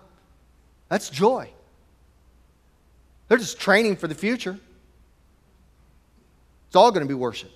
That's 0.88 1.10
joy. 1.10 1.52
They're 3.28 3.38
just 3.38 3.60
training 3.60 3.98
for 3.98 4.08
the 4.08 4.15
future. 4.15 4.58
It's 6.68 6.76
all 6.76 6.92
going 6.92 7.06
to 7.06 7.08
be 7.08 7.13
worship. 7.13 7.52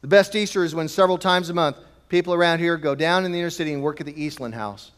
The 0.00 0.08
best 0.08 0.34
Easter 0.34 0.64
is 0.64 0.74
when 0.74 0.88
several 0.88 1.18
times 1.18 1.50
a 1.50 1.54
month 1.54 1.76
people 2.08 2.34
around 2.34 2.58
here 2.58 2.76
go 2.76 2.94
down 2.94 3.24
in 3.24 3.32
the 3.32 3.38
inner 3.38 3.50
city 3.50 3.72
and 3.72 3.82
work 3.82 4.00
at 4.00 4.06
the 4.06 4.22
Eastland 4.22 4.54
House. 4.54 4.90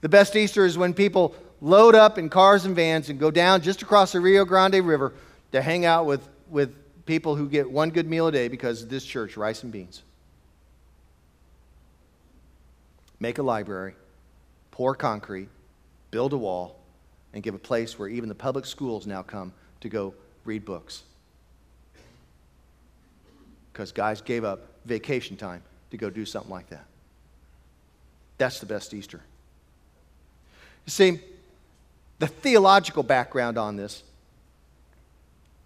The 0.00 0.08
best 0.08 0.36
Easter 0.36 0.64
is 0.64 0.78
when 0.78 0.94
people 0.94 1.34
load 1.60 1.94
up 1.94 2.18
in 2.18 2.28
cars 2.28 2.64
and 2.64 2.76
vans 2.76 3.08
and 3.08 3.18
go 3.18 3.30
down 3.30 3.62
just 3.62 3.82
across 3.82 4.12
the 4.12 4.20
Rio 4.20 4.44
Grande 4.44 4.86
River 4.86 5.12
to 5.52 5.60
hang 5.60 5.84
out 5.84 6.06
with, 6.06 6.28
with 6.50 6.74
people 7.06 7.34
who 7.34 7.48
get 7.48 7.68
one 7.70 7.90
good 7.90 8.08
meal 8.08 8.28
a 8.28 8.32
day 8.32 8.48
because 8.48 8.82
of 8.82 8.88
this 8.88 9.04
church, 9.04 9.36
rice 9.36 9.62
and 9.62 9.72
beans. 9.72 10.02
Make 13.18 13.38
a 13.38 13.42
library, 13.42 13.94
pour 14.70 14.94
concrete, 14.94 15.48
build 16.12 16.32
a 16.32 16.38
wall, 16.38 16.78
and 17.32 17.42
give 17.42 17.54
a 17.54 17.58
place 17.58 17.98
where 17.98 18.08
even 18.08 18.28
the 18.28 18.34
public 18.34 18.64
schools 18.64 19.06
now 19.06 19.22
come 19.22 19.52
to 19.80 19.88
go 19.88 20.14
read 20.44 20.64
books. 20.64 21.02
Because 23.78 23.92
guys 23.92 24.20
gave 24.20 24.42
up 24.42 24.66
vacation 24.86 25.36
time 25.36 25.62
to 25.92 25.96
go 25.96 26.10
do 26.10 26.24
something 26.24 26.50
like 26.50 26.68
that. 26.70 26.84
That's 28.36 28.58
the 28.58 28.66
best 28.66 28.92
Easter. 28.92 29.20
You 30.84 30.90
see, 30.90 31.20
the 32.18 32.26
theological 32.26 33.04
background 33.04 33.56
on 33.56 33.76
this, 33.76 34.02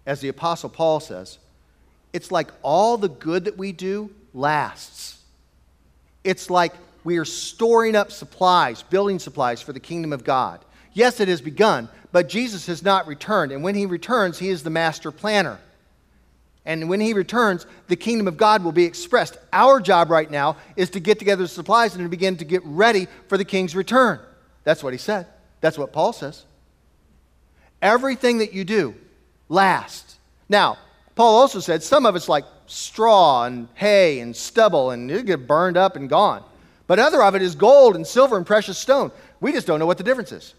as 0.05 0.21
the 0.21 0.27
Apostle 0.27 0.69
Paul 0.69 0.99
says, 0.99 1.39
it's 2.13 2.31
like 2.31 2.51
all 2.61 2.99
the 2.99 3.09
good 3.09 3.45
that 3.45 3.57
we 3.57 3.71
do 3.71 4.11
lasts. 4.35 5.19
It's 6.23 6.51
like 6.51 6.73
we 7.03 7.17
are 7.17 7.25
storing 7.25 7.95
up 7.95 8.11
supplies, 8.11 8.83
building 8.83 9.17
supplies 9.17 9.59
for 9.59 9.73
the 9.73 9.79
kingdom 9.79 10.13
of 10.13 10.23
God. 10.23 10.63
Yes, 10.93 11.19
it 11.19 11.29
has 11.29 11.41
begun, 11.41 11.89
but 12.11 12.29
Jesus 12.29 12.67
has 12.67 12.83
not 12.83 13.07
returned. 13.07 13.51
And 13.51 13.63
when 13.63 13.73
he 13.73 13.87
returns, 13.87 14.37
he 14.37 14.49
is 14.49 14.61
the 14.61 14.69
master 14.69 15.09
planner. 15.09 15.57
And 16.65 16.87
when 16.87 17.01
he 17.01 17.13
returns, 17.13 17.65
the 17.87 17.95
kingdom 17.95 18.27
of 18.27 18.37
God 18.37 18.63
will 18.63 18.71
be 18.71 18.85
expressed. 18.85 19.37
Our 19.51 19.81
job 19.81 20.09
right 20.09 20.29
now 20.29 20.57
is 20.75 20.89
to 20.91 20.99
get 20.99 21.19
together 21.19 21.43
the 21.43 21.49
supplies 21.49 21.93
and 21.95 22.03
to 22.03 22.09
begin 22.09 22.37
to 22.37 22.45
get 22.45 22.61
ready 22.63 23.07
for 23.27 23.37
the 23.37 23.45
king's 23.45 23.75
return. 23.75 24.19
That's 24.63 24.81
what 24.81 24.93
he 24.93 24.99
said. 24.99 25.27
That's 25.59 25.77
what 25.77 25.91
Paul 25.91 26.13
says. 26.13 26.45
Everything 27.81 28.37
that 28.37 28.53
you 28.53 28.63
do 28.63 28.95
lasts. 29.49 30.17
Now, 30.47 30.77
Paul 31.15 31.35
also 31.35 31.59
said 31.59 31.83
some 31.83 32.05
of 32.05 32.15
it's 32.15 32.29
like 32.29 32.45
straw 32.65 33.43
and 33.43 33.67
hay 33.73 34.19
and 34.19 34.35
stubble 34.35 34.91
and 34.91 35.11
it 35.11 35.25
get 35.25 35.47
burned 35.47 35.77
up 35.77 35.95
and 35.95 36.09
gone. 36.09 36.43
But 36.87 36.99
other 36.99 37.21
of 37.21 37.35
it 37.35 37.41
is 37.41 37.55
gold 37.55 37.95
and 37.95 38.05
silver 38.05 38.37
and 38.37 38.45
precious 38.45 38.77
stone. 38.77 39.11
We 39.39 39.51
just 39.51 39.67
don't 39.67 39.79
know 39.79 39.85
what 39.85 39.97
the 39.97 40.03
difference 40.03 40.31
is. 40.31 40.53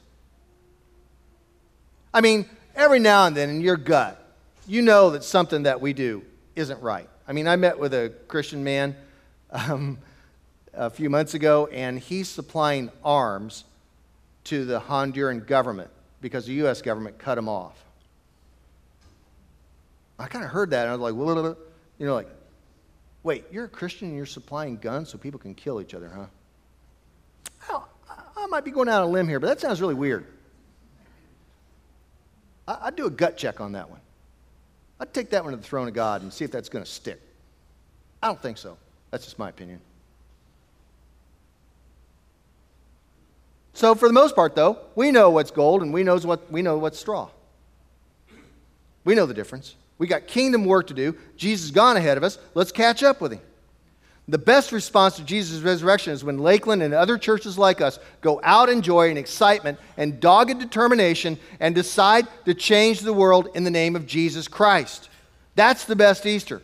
I 2.12 2.20
mean, 2.20 2.48
every 2.74 2.98
now 2.98 3.26
and 3.26 3.36
then 3.36 3.50
in 3.50 3.60
your 3.60 3.76
gut, 3.76 4.23
you 4.66 4.82
know 4.82 5.10
that 5.10 5.24
something 5.24 5.64
that 5.64 5.80
we 5.80 5.92
do 5.92 6.22
isn't 6.56 6.80
right. 6.80 7.08
I 7.26 7.32
mean, 7.32 7.48
I 7.48 7.56
met 7.56 7.78
with 7.78 7.94
a 7.94 8.12
Christian 8.28 8.64
man 8.64 8.96
um, 9.50 9.98
a 10.72 10.90
few 10.90 11.10
months 11.10 11.34
ago, 11.34 11.66
and 11.66 11.98
he's 11.98 12.28
supplying 12.28 12.90
arms 13.04 13.64
to 14.44 14.64
the 14.64 14.80
Honduran 14.80 15.46
government 15.46 15.90
because 16.20 16.46
the 16.46 16.54
U.S. 16.54 16.82
government 16.82 17.18
cut 17.18 17.38
him 17.38 17.48
off. 17.48 17.82
I 20.18 20.26
kind 20.26 20.44
of 20.44 20.50
heard 20.50 20.70
that, 20.70 20.82
and 20.82 20.90
I 20.90 20.92
was 20.92 21.00
like, 21.00 21.14
well, 21.14 21.56
you 21.98 22.06
know, 22.06 22.14
like, 22.14 22.28
wait, 23.22 23.44
you're 23.50 23.64
a 23.64 23.68
Christian 23.68 24.08
and 24.08 24.16
you're 24.16 24.26
supplying 24.26 24.76
guns 24.76 25.08
so 25.08 25.18
people 25.18 25.40
can 25.40 25.54
kill 25.54 25.80
each 25.80 25.94
other, 25.94 26.08
huh? 26.08 26.26
Well, 27.68 27.88
I 28.36 28.46
might 28.46 28.64
be 28.64 28.70
going 28.70 28.88
out 28.88 29.02
on 29.02 29.08
a 29.08 29.10
limb 29.10 29.28
here, 29.28 29.40
but 29.40 29.46
that 29.48 29.60
sounds 29.60 29.80
really 29.80 29.94
weird. 29.94 30.26
I'd 32.66 32.96
do 32.96 33.06
a 33.06 33.10
gut 33.10 33.36
check 33.36 33.60
on 33.60 33.72
that 33.72 33.90
one. 33.90 34.00
I'd 35.00 35.12
take 35.12 35.30
that 35.30 35.44
one 35.44 35.52
to 35.52 35.56
the 35.56 35.62
throne 35.62 35.88
of 35.88 35.94
God 35.94 36.22
and 36.22 36.32
see 36.32 36.44
if 36.44 36.50
that's 36.50 36.68
going 36.68 36.84
to 36.84 36.90
stick. 36.90 37.20
I 38.22 38.28
don't 38.28 38.40
think 38.40 38.58
so. 38.58 38.76
That's 39.10 39.24
just 39.24 39.38
my 39.38 39.48
opinion. 39.48 39.80
So, 43.74 43.94
for 43.96 44.08
the 44.08 44.14
most 44.14 44.36
part, 44.36 44.54
though, 44.54 44.78
we 44.94 45.10
know 45.10 45.30
what's 45.30 45.50
gold 45.50 45.82
and 45.82 45.92
we, 45.92 46.04
knows 46.04 46.24
what, 46.24 46.50
we 46.50 46.62
know 46.62 46.78
what's 46.78 46.98
straw. 46.98 47.28
We 49.04 49.14
know 49.14 49.26
the 49.26 49.34
difference. 49.34 49.74
We 49.98 50.06
got 50.06 50.26
kingdom 50.26 50.64
work 50.64 50.86
to 50.88 50.94
do. 50.94 51.16
Jesus 51.36 51.66
has 51.66 51.70
gone 51.72 51.96
ahead 51.96 52.16
of 52.16 52.22
us. 52.22 52.38
Let's 52.54 52.72
catch 52.72 53.02
up 53.02 53.20
with 53.20 53.32
him. 53.32 53.40
The 54.26 54.38
best 54.38 54.72
response 54.72 55.16
to 55.16 55.22
Jesus' 55.22 55.60
resurrection 55.60 56.14
is 56.14 56.24
when 56.24 56.38
Lakeland 56.38 56.82
and 56.82 56.94
other 56.94 57.18
churches 57.18 57.58
like 57.58 57.82
us 57.82 57.98
go 58.22 58.40
out 58.42 58.70
in 58.70 58.80
joy 58.80 59.10
and 59.10 59.18
excitement 59.18 59.78
and 59.98 60.18
dogged 60.18 60.58
determination 60.58 61.38
and 61.60 61.74
decide 61.74 62.26
to 62.46 62.54
change 62.54 63.00
the 63.00 63.12
world 63.12 63.48
in 63.54 63.64
the 63.64 63.70
name 63.70 63.94
of 63.94 64.06
Jesus 64.06 64.48
Christ. 64.48 65.10
That's 65.56 65.84
the 65.84 65.96
best 65.96 66.24
Easter. 66.24 66.62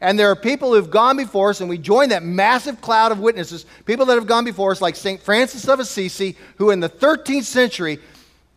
And 0.00 0.18
there 0.18 0.30
are 0.30 0.36
people 0.36 0.74
who've 0.74 0.90
gone 0.90 1.16
before 1.16 1.50
us, 1.50 1.60
and 1.60 1.70
we 1.70 1.78
join 1.78 2.10
that 2.10 2.22
massive 2.22 2.80
cloud 2.80 3.12
of 3.12 3.20
witnesses, 3.20 3.64
people 3.86 4.06
that 4.06 4.16
have 4.16 4.26
gone 4.26 4.44
before 4.44 4.72
us, 4.72 4.82
like 4.82 4.96
St. 4.96 5.22
Francis 5.22 5.68
of 5.68 5.80
Assisi, 5.80 6.36
who 6.56 6.70
in 6.70 6.80
the 6.80 6.88
13th 6.88 7.44
century 7.44 7.98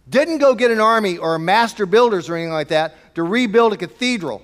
didn't 0.10 0.40
go 0.40 0.56
get 0.56 0.72
an 0.72 0.82
army 0.82 1.18
or 1.18 1.38
master 1.38 1.86
builders 1.86 2.28
or 2.28 2.36
anything 2.36 2.52
like 2.52 2.70
that 2.70 3.16
to 3.16 3.24
rebuild 3.24 3.74
a 3.74 3.78
cathedral 3.78 4.42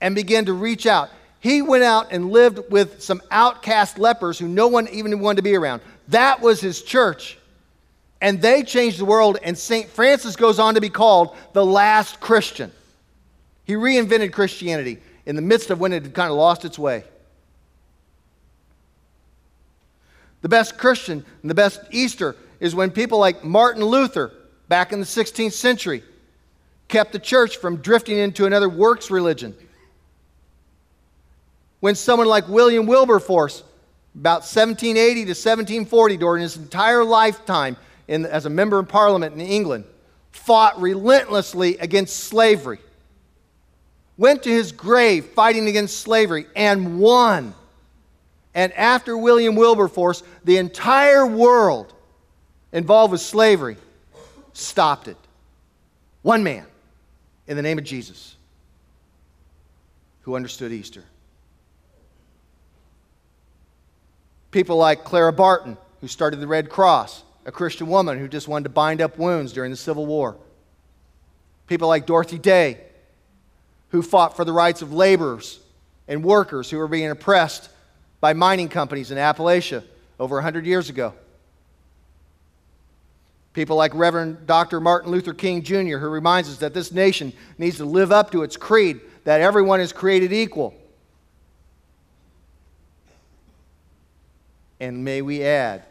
and 0.00 0.14
begin 0.14 0.44
to 0.46 0.52
reach 0.52 0.86
out. 0.86 1.10
He 1.44 1.60
went 1.60 1.84
out 1.84 2.06
and 2.10 2.30
lived 2.30 2.70
with 2.70 3.02
some 3.02 3.20
outcast 3.30 3.98
lepers 3.98 4.38
who 4.38 4.48
no 4.48 4.66
one 4.66 4.88
even 4.88 5.20
wanted 5.20 5.36
to 5.36 5.42
be 5.42 5.54
around. 5.54 5.82
That 6.08 6.40
was 6.40 6.58
his 6.58 6.80
church. 6.80 7.36
And 8.22 8.40
they 8.40 8.62
changed 8.62 8.98
the 8.98 9.04
world, 9.04 9.36
and 9.42 9.56
St. 9.56 9.90
Francis 9.90 10.36
goes 10.36 10.58
on 10.58 10.72
to 10.76 10.80
be 10.80 10.88
called 10.88 11.36
the 11.52 11.62
last 11.62 12.18
Christian. 12.18 12.72
He 13.66 13.74
reinvented 13.74 14.32
Christianity 14.32 15.00
in 15.26 15.36
the 15.36 15.42
midst 15.42 15.68
of 15.68 15.78
when 15.78 15.92
it 15.92 16.04
had 16.04 16.14
kind 16.14 16.30
of 16.30 16.38
lost 16.38 16.64
its 16.64 16.78
way. 16.78 17.04
The 20.40 20.48
best 20.48 20.78
Christian 20.78 21.26
and 21.42 21.50
the 21.50 21.54
best 21.54 21.78
Easter 21.90 22.36
is 22.58 22.74
when 22.74 22.90
people 22.90 23.18
like 23.18 23.44
Martin 23.44 23.84
Luther, 23.84 24.32
back 24.68 24.94
in 24.94 24.98
the 24.98 25.04
16th 25.04 25.52
century, 25.52 26.02
kept 26.88 27.12
the 27.12 27.18
church 27.18 27.58
from 27.58 27.82
drifting 27.82 28.16
into 28.16 28.46
another 28.46 28.70
works 28.70 29.10
religion 29.10 29.54
when 31.84 31.94
someone 31.94 32.26
like 32.26 32.48
William 32.48 32.86
Wilberforce, 32.86 33.62
about 34.14 34.40
1780 34.40 35.14
to 35.14 35.30
1740, 35.32 36.16
during 36.16 36.40
his 36.40 36.56
entire 36.56 37.04
lifetime 37.04 37.76
in, 38.08 38.24
as 38.24 38.46
a 38.46 38.48
member 38.48 38.78
of 38.78 38.88
parliament 38.88 39.34
in 39.34 39.42
England, 39.42 39.84
fought 40.30 40.80
relentlessly 40.80 41.76
against 41.76 42.20
slavery, 42.20 42.78
went 44.16 44.42
to 44.44 44.48
his 44.48 44.72
grave 44.72 45.26
fighting 45.26 45.68
against 45.68 46.00
slavery, 46.00 46.46
and 46.56 46.98
won. 46.98 47.54
And 48.54 48.72
after 48.72 49.18
William 49.18 49.54
Wilberforce, 49.54 50.22
the 50.42 50.56
entire 50.56 51.26
world 51.26 51.92
involved 52.72 53.12
with 53.12 53.20
slavery 53.20 53.76
stopped 54.54 55.06
it. 55.06 55.18
One 56.22 56.42
man 56.44 56.64
in 57.46 57.58
the 57.58 57.62
name 57.62 57.76
of 57.76 57.84
Jesus 57.84 58.36
who 60.22 60.34
understood 60.34 60.72
Easter. 60.72 61.04
People 64.54 64.76
like 64.76 65.02
Clara 65.02 65.32
Barton, 65.32 65.76
who 66.00 66.06
started 66.06 66.38
the 66.38 66.46
Red 66.46 66.70
Cross, 66.70 67.24
a 67.44 67.50
Christian 67.50 67.88
woman 67.88 68.20
who 68.20 68.28
just 68.28 68.46
wanted 68.46 68.62
to 68.62 68.70
bind 68.70 69.00
up 69.00 69.18
wounds 69.18 69.52
during 69.52 69.72
the 69.72 69.76
Civil 69.76 70.06
War. 70.06 70.36
People 71.66 71.88
like 71.88 72.06
Dorothy 72.06 72.38
Day, 72.38 72.78
who 73.88 74.00
fought 74.00 74.36
for 74.36 74.44
the 74.44 74.52
rights 74.52 74.80
of 74.80 74.92
laborers 74.92 75.58
and 76.06 76.22
workers 76.22 76.70
who 76.70 76.78
were 76.78 76.86
being 76.86 77.10
oppressed 77.10 77.68
by 78.20 78.32
mining 78.32 78.68
companies 78.68 79.10
in 79.10 79.18
Appalachia 79.18 79.82
over 80.20 80.36
100 80.36 80.66
years 80.66 80.88
ago. 80.88 81.14
People 83.54 83.74
like 83.74 83.92
Reverend 83.92 84.46
Dr. 84.46 84.78
Martin 84.78 85.10
Luther 85.10 85.34
King 85.34 85.64
Jr., 85.64 85.98
who 85.98 86.08
reminds 86.08 86.48
us 86.48 86.58
that 86.58 86.74
this 86.74 86.92
nation 86.92 87.32
needs 87.58 87.78
to 87.78 87.84
live 87.84 88.12
up 88.12 88.30
to 88.30 88.44
its 88.44 88.56
creed 88.56 89.00
that 89.24 89.40
everyone 89.40 89.80
is 89.80 89.92
created 89.92 90.32
equal. 90.32 90.76
And 94.84 95.02
may 95.02 95.22
we 95.22 95.42
add 95.42 95.82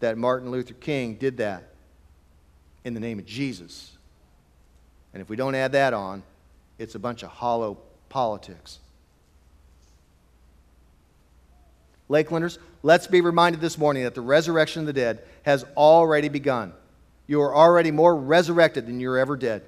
that 0.00 0.18
Martin 0.18 0.50
Luther 0.50 0.74
King 0.74 1.14
did 1.14 1.38
that 1.38 1.64
in 2.84 2.92
the 2.92 3.00
name 3.00 3.18
of 3.18 3.24
Jesus. 3.24 3.96
And 5.14 5.22
if 5.22 5.30
we 5.30 5.36
don't 5.36 5.54
add 5.54 5.72
that 5.72 5.94
on, 5.94 6.22
it's 6.78 6.94
a 6.94 6.98
bunch 6.98 7.22
of 7.22 7.30
hollow 7.30 7.78
politics. 8.10 8.80
Lakelanders, 12.10 12.58
let's 12.82 13.06
be 13.06 13.22
reminded 13.22 13.62
this 13.62 13.78
morning 13.78 14.02
that 14.02 14.14
the 14.14 14.20
resurrection 14.20 14.80
of 14.80 14.86
the 14.88 14.92
dead 14.92 15.22
has 15.44 15.64
already 15.74 16.28
begun. 16.28 16.74
You 17.26 17.40
are 17.40 17.54
already 17.54 17.92
more 17.92 18.14
resurrected 18.14 18.86
than 18.86 19.00
you 19.00 19.08
were 19.08 19.18
ever 19.18 19.38
dead. 19.38 19.62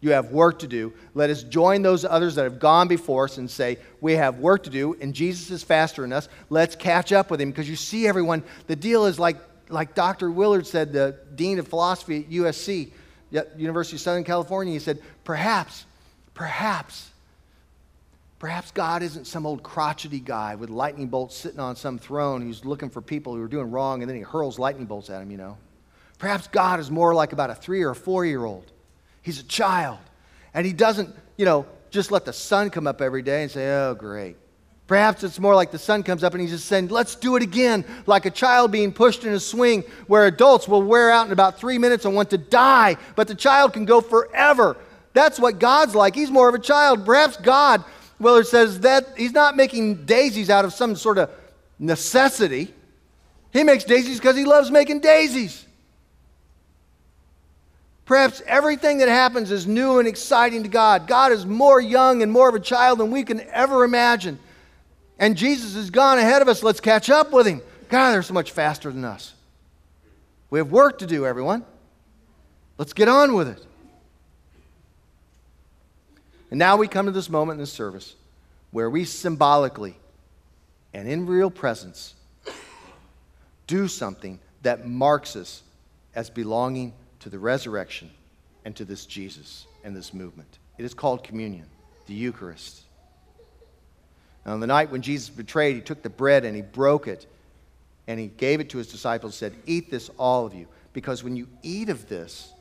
You 0.00 0.12
have 0.12 0.30
work 0.30 0.60
to 0.60 0.66
do. 0.66 0.94
Let 1.14 1.28
us 1.28 1.42
join 1.42 1.82
those 1.82 2.04
others 2.04 2.34
that 2.36 2.44
have 2.44 2.58
gone 2.58 2.88
before 2.88 3.24
us 3.24 3.36
and 3.36 3.50
say, 3.50 3.78
We 4.00 4.14
have 4.14 4.38
work 4.38 4.62
to 4.64 4.70
do, 4.70 4.96
and 5.00 5.14
Jesus 5.14 5.50
is 5.50 5.62
faster 5.62 6.02
than 6.02 6.12
us. 6.12 6.28
Let's 6.48 6.74
catch 6.74 7.12
up 7.12 7.30
with 7.30 7.40
him. 7.40 7.50
Because 7.50 7.68
you 7.68 7.76
see, 7.76 8.06
everyone, 8.06 8.42
the 8.66 8.76
deal 8.76 9.04
is 9.04 9.18
like, 9.18 9.36
like 9.68 9.94
Dr. 9.94 10.30
Willard 10.30 10.66
said, 10.66 10.92
the 10.92 11.18
Dean 11.34 11.58
of 11.58 11.68
Philosophy 11.68 12.20
at 12.20 12.30
USC, 12.30 12.90
University 13.56 13.96
of 13.96 14.00
Southern 14.00 14.24
California. 14.24 14.72
He 14.72 14.78
said, 14.78 15.02
Perhaps, 15.22 15.84
perhaps, 16.32 17.10
perhaps 18.38 18.70
God 18.70 19.02
isn't 19.02 19.26
some 19.26 19.44
old 19.44 19.62
crotchety 19.62 20.20
guy 20.20 20.54
with 20.54 20.70
lightning 20.70 21.08
bolts 21.08 21.36
sitting 21.36 21.60
on 21.60 21.76
some 21.76 21.98
throne 21.98 22.40
who's 22.40 22.64
looking 22.64 22.88
for 22.88 23.02
people 23.02 23.34
who 23.34 23.42
are 23.42 23.48
doing 23.48 23.70
wrong, 23.70 24.02
and 24.02 24.08
then 24.08 24.16
he 24.16 24.22
hurls 24.22 24.58
lightning 24.58 24.86
bolts 24.86 25.10
at 25.10 25.18
them, 25.18 25.30
you 25.30 25.36
know. 25.36 25.58
Perhaps 26.18 26.48
God 26.48 26.80
is 26.80 26.90
more 26.90 27.14
like 27.14 27.34
about 27.34 27.50
a 27.50 27.54
three 27.54 27.82
or 27.82 27.92
four 27.92 28.24
year 28.24 28.46
old. 28.46 28.72
He's 29.22 29.40
a 29.40 29.44
child. 29.44 29.98
And 30.54 30.66
he 30.66 30.72
doesn't, 30.72 31.14
you 31.36 31.44
know, 31.44 31.66
just 31.90 32.10
let 32.10 32.24
the 32.24 32.32
sun 32.32 32.70
come 32.70 32.86
up 32.86 33.00
every 33.00 33.22
day 33.22 33.42
and 33.42 33.50
say, 33.50 33.68
oh, 33.68 33.94
great. 33.94 34.36
Perhaps 34.86 35.22
it's 35.22 35.38
more 35.38 35.54
like 35.54 35.70
the 35.70 35.78
sun 35.78 36.02
comes 36.02 36.24
up 36.24 36.32
and 36.32 36.40
he's 36.40 36.50
just 36.50 36.66
saying, 36.66 36.88
let's 36.88 37.14
do 37.14 37.36
it 37.36 37.44
again, 37.44 37.84
like 38.06 38.26
a 38.26 38.30
child 38.30 38.72
being 38.72 38.92
pushed 38.92 39.22
in 39.22 39.32
a 39.32 39.38
swing 39.38 39.84
where 40.08 40.26
adults 40.26 40.66
will 40.66 40.82
wear 40.82 41.12
out 41.12 41.26
in 41.26 41.32
about 41.32 41.60
three 41.60 41.78
minutes 41.78 42.04
and 42.04 42.14
want 42.14 42.30
to 42.30 42.38
die, 42.38 42.96
but 43.14 43.28
the 43.28 43.34
child 43.34 43.72
can 43.72 43.84
go 43.84 44.00
forever. 44.00 44.76
That's 45.12 45.38
what 45.38 45.60
God's 45.60 45.94
like. 45.94 46.16
He's 46.16 46.30
more 46.30 46.48
of 46.48 46.56
a 46.56 46.58
child. 46.58 47.06
Perhaps 47.06 47.36
God, 47.36 47.84
Willard 48.18 48.48
says 48.48 48.80
that 48.80 49.16
he's 49.16 49.32
not 49.32 49.56
making 49.56 50.06
daisies 50.06 50.50
out 50.50 50.64
of 50.64 50.72
some 50.72 50.96
sort 50.96 51.18
of 51.18 51.30
necessity. 51.78 52.74
He 53.52 53.62
makes 53.62 53.84
daisies 53.84 54.18
because 54.18 54.36
he 54.36 54.44
loves 54.44 54.72
making 54.72 55.00
daisies. 55.00 55.66
Perhaps 58.10 58.42
everything 58.44 58.98
that 58.98 59.08
happens 59.08 59.52
is 59.52 59.68
new 59.68 60.00
and 60.00 60.08
exciting 60.08 60.64
to 60.64 60.68
God. 60.68 61.06
God 61.06 61.30
is 61.30 61.46
more 61.46 61.80
young 61.80 62.22
and 62.22 62.32
more 62.32 62.48
of 62.48 62.56
a 62.56 62.60
child 62.60 62.98
than 62.98 63.12
we 63.12 63.22
can 63.22 63.40
ever 63.52 63.84
imagine. 63.84 64.36
And 65.20 65.36
Jesus 65.36 65.76
has 65.76 65.90
gone 65.90 66.18
ahead 66.18 66.42
of 66.42 66.48
us. 66.48 66.64
Let's 66.64 66.80
catch 66.80 67.08
up 67.08 67.30
with 67.30 67.46
him. 67.46 67.62
God, 67.88 68.10
they're 68.10 68.24
so 68.24 68.34
much 68.34 68.50
faster 68.50 68.90
than 68.90 69.04
us. 69.04 69.32
We 70.50 70.58
have 70.58 70.72
work 70.72 70.98
to 70.98 71.06
do, 71.06 71.24
everyone. 71.24 71.64
Let's 72.78 72.94
get 72.94 73.06
on 73.06 73.34
with 73.34 73.46
it. 73.46 73.64
And 76.50 76.58
now 76.58 76.78
we 76.78 76.88
come 76.88 77.06
to 77.06 77.12
this 77.12 77.30
moment 77.30 77.58
in 77.58 77.62
this 77.62 77.72
service 77.72 78.16
where 78.72 78.90
we 78.90 79.04
symbolically 79.04 79.94
and 80.92 81.08
in 81.08 81.26
real 81.26 81.48
presence 81.48 82.14
do 83.68 83.86
something 83.86 84.40
that 84.62 84.84
marks 84.84 85.36
us 85.36 85.62
as 86.12 86.28
belonging 86.28 86.92
to 87.20 87.28
the 87.28 87.38
resurrection 87.38 88.10
and 88.64 88.74
to 88.76 88.84
this 88.84 89.06
Jesus 89.06 89.66
and 89.84 89.96
this 89.96 90.12
movement. 90.12 90.58
It 90.78 90.84
is 90.84 90.94
called 90.94 91.22
communion, 91.22 91.66
the 92.06 92.14
Eucharist. 92.14 92.82
And 94.44 94.54
on 94.54 94.60
the 94.60 94.66
night 94.66 94.90
when 94.90 95.02
Jesus 95.02 95.28
betrayed, 95.28 95.76
he 95.76 95.82
took 95.82 96.02
the 96.02 96.10
bread 96.10 96.44
and 96.44 96.56
he 96.56 96.62
broke 96.62 97.06
it 97.06 97.26
and 98.06 98.18
he 98.18 98.28
gave 98.28 98.60
it 98.60 98.70
to 98.70 98.78
his 98.78 98.88
disciples 98.88 99.40
and 99.40 99.52
said, 99.52 99.62
Eat 99.66 99.90
this, 99.90 100.10
all 100.18 100.46
of 100.46 100.54
you, 100.54 100.66
because 100.92 101.22
when 101.22 101.36
you 101.36 101.46
eat 101.62 101.88
of 101.88 102.08
this, 102.08 102.52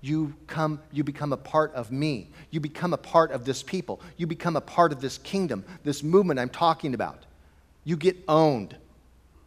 you, 0.00 0.34
come, 0.46 0.80
you 0.92 1.02
become 1.02 1.32
a 1.32 1.36
part 1.36 1.74
of 1.74 1.90
me. 1.90 2.30
You 2.50 2.60
become 2.60 2.92
a 2.92 2.98
part 2.98 3.32
of 3.32 3.44
this 3.44 3.62
people. 3.62 4.00
You 4.16 4.26
become 4.26 4.56
a 4.56 4.60
part 4.60 4.92
of 4.92 5.00
this 5.00 5.18
kingdom, 5.18 5.64
this 5.82 6.02
movement 6.02 6.38
I'm 6.38 6.48
talking 6.48 6.94
about. 6.94 7.24
You 7.84 7.96
get 7.96 8.16
owned 8.28 8.76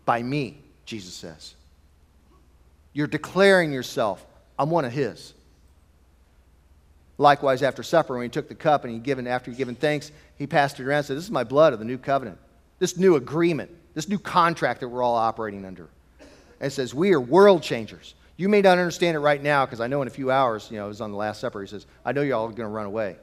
by 0.06 0.22
me, 0.22 0.62
Jesus 0.86 1.14
says. 1.14 1.56
You're 2.94 3.08
declaring 3.08 3.72
yourself 3.72 4.26
I'm 4.62 4.70
one 4.70 4.86
of 4.86 4.92
his. 4.92 5.34
Likewise, 7.18 7.64
after 7.64 7.82
supper, 7.82 8.14
when 8.14 8.22
he 8.22 8.30
took 8.30 8.48
the 8.48 8.54
cup 8.54 8.84
and 8.84 8.94
he 8.94 9.00
given, 9.00 9.26
after 9.26 9.50
he 9.50 9.58
given 9.58 9.74
thanks, 9.74 10.12
he 10.38 10.46
passed 10.46 10.80
it 10.80 10.86
around 10.86 10.98
and 10.98 11.06
said, 11.08 11.18
This 11.18 11.24
is 11.24 11.32
my 11.32 11.44
blood 11.44 11.74
of 11.74 11.80
the 11.80 11.86
new 11.86 11.98
covenant, 11.98 12.38
this 12.78 12.96
new 12.96 13.16
agreement, 13.16 13.72
this 13.96 14.08
new 14.08 14.20
contract 14.20 14.82
that 14.82 14.88
we're 14.88 15.02
all 15.02 15.16
operating 15.16 15.66
under. 15.66 15.90
And 16.60 16.68
it 16.68 16.76
says, 16.76 16.94
We 16.94 17.12
are 17.12 17.20
world 17.20 17.64
changers. 17.64 18.14
You 18.38 18.50
may 18.50 18.62
not 18.62 18.78
understand 18.78 19.18
it 19.18 19.22
right 19.22 19.42
now 19.42 19.66
because 19.66 19.82
I 19.82 19.88
know 19.88 20.04
in 20.04 20.08
a 20.08 20.12
few 20.12 20.30
hours, 20.30 20.68
you 20.70 20.78
know, 20.78 20.86
it 20.86 20.90
was 20.90 21.02
on 21.02 21.10
the 21.10 21.18
Last 21.18 21.42
Supper, 21.42 21.60
he 21.60 21.68
says, 21.68 21.88
I 22.06 22.12
know 22.12 22.22
you're 22.22 22.38
all 22.38 22.46
going 22.48 22.58
to 22.58 22.68
run 22.68 22.86
away. 22.86 23.16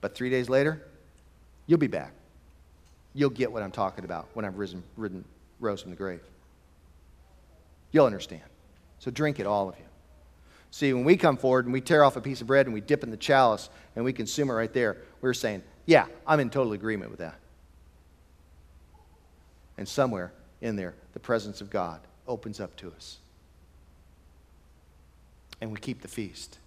But 0.00 0.16
three 0.16 0.28
days 0.28 0.48
later, 0.48 0.82
you'll 1.68 1.78
be 1.78 1.86
back. 1.86 2.14
You'll 3.14 3.30
get 3.30 3.52
what 3.52 3.62
I'm 3.62 3.70
talking 3.70 4.04
about 4.04 4.26
when 4.34 4.44
I've 4.44 4.58
risen, 4.58 4.82
ridden, 4.96 5.24
rose 5.60 5.82
from 5.82 5.92
the 5.92 5.96
grave. 5.96 6.20
You'll 7.92 8.06
understand. 8.06 8.42
So 8.98 9.12
drink 9.12 9.38
it, 9.38 9.46
all 9.46 9.68
of 9.68 9.76
you. 9.78 9.84
See, 10.72 10.94
when 10.94 11.04
we 11.04 11.18
come 11.18 11.36
forward 11.36 11.66
and 11.66 11.72
we 11.72 11.82
tear 11.82 12.02
off 12.02 12.16
a 12.16 12.20
piece 12.22 12.40
of 12.40 12.46
bread 12.46 12.64
and 12.64 12.72
we 12.72 12.80
dip 12.80 13.04
in 13.04 13.10
the 13.10 13.16
chalice 13.18 13.68
and 13.94 14.06
we 14.06 14.12
consume 14.12 14.48
it 14.48 14.54
right 14.54 14.72
there, 14.72 14.96
we're 15.20 15.34
saying, 15.34 15.62
yeah, 15.84 16.06
I'm 16.26 16.40
in 16.40 16.48
total 16.48 16.72
agreement 16.72 17.10
with 17.10 17.20
that. 17.20 17.38
And 19.76 19.86
somewhere 19.86 20.32
in 20.62 20.76
there, 20.76 20.94
the 21.12 21.20
presence 21.20 21.60
of 21.60 21.68
God 21.68 22.00
opens 22.26 22.58
up 22.58 22.74
to 22.76 22.90
us. 22.96 23.18
And 25.60 25.70
we 25.70 25.78
keep 25.78 26.00
the 26.00 26.08
feast. 26.08 26.58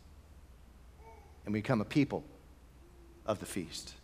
And 1.45 1.53
we 1.53 1.61
become 1.61 1.81
a 1.81 1.85
people 1.85 2.23
of 3.25 3.39
the 3.39 3.47
feast. 3.47 3.95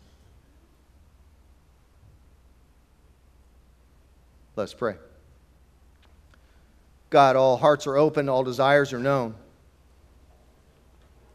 Let's 4.56 4.74
pray. 4.74 4.96
God, 7.08 7.36
all 7.36 7.56
hearts 7.56 7.86
are 7.86 7.96
open, 7.96 8.28
all 8.28 8.42
desires 8.42 8.92
are 8.92 8.98
known. 8.98 9.36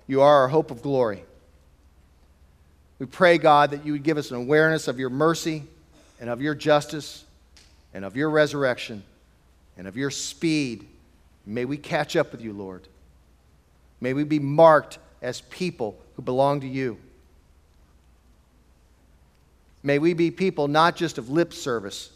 You 0.08 0.22
are 0.22 0.42
our 0.42 0.48
hope 0.48 0.72
of 0.72 0.82
glory. 0.82 1.24
We 3.00 3.06
pray, 3.06 3.38
God, 3.38 3.72
that 3.72 3.86
you 3.86 3.92
would 3.92 4.04
give 4.04 4.18
us 4.18 4.32
an 4.32 4.38
awareness 4.38 4.88
of 4.88 4.98
your 4.98 5.10
mercy 5.10 5.64
and 6.20 6.30
of 6.30 6.42
your 6.42 6.56
justice 6.56 7.26
and 7.94 8.04
of 8.04 8.16
your 8.16 8.30
resurrection 8.30 9.04
and 9.78 9.88
of 9.88 9.96
your 9.96 10.10
speed. 10.10 10.88
May 11.46 11.66
we 11.66 11.78
catch 11.78 12.16
up 12.16 12.32
with 12.32 12.42
you, 12.42 12.54
Lord. 12.54 12.88
May 14.02 14.14
we 14.14 14.24
be 14.24 14.40
marked 14.40 14.98
as 15.22 15.42
people 15.42 15.98
who 16.16 16.22
belong 16.22 16.62
to 16.62 16.68
you. 16.68 16.98
May 19.84 20.00
we 20.00 20.14
be 20.14 20.32
people 20.32 20.68
not 20.68 20.96
just 20.96 21.18
of 21.18 21.30
lip 21.30 21.54
service, 21.54 22.12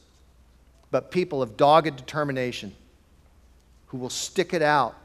but 0.90 1.12
people 1.12 1.42
of 1.42 1.58
dogged 1.58 1.96
determination 1.96 2.74
who 3.88 3.98
will 3.98 4.10
stick 4.10 4.54
it 4.54 4.62
out 4.62 4.96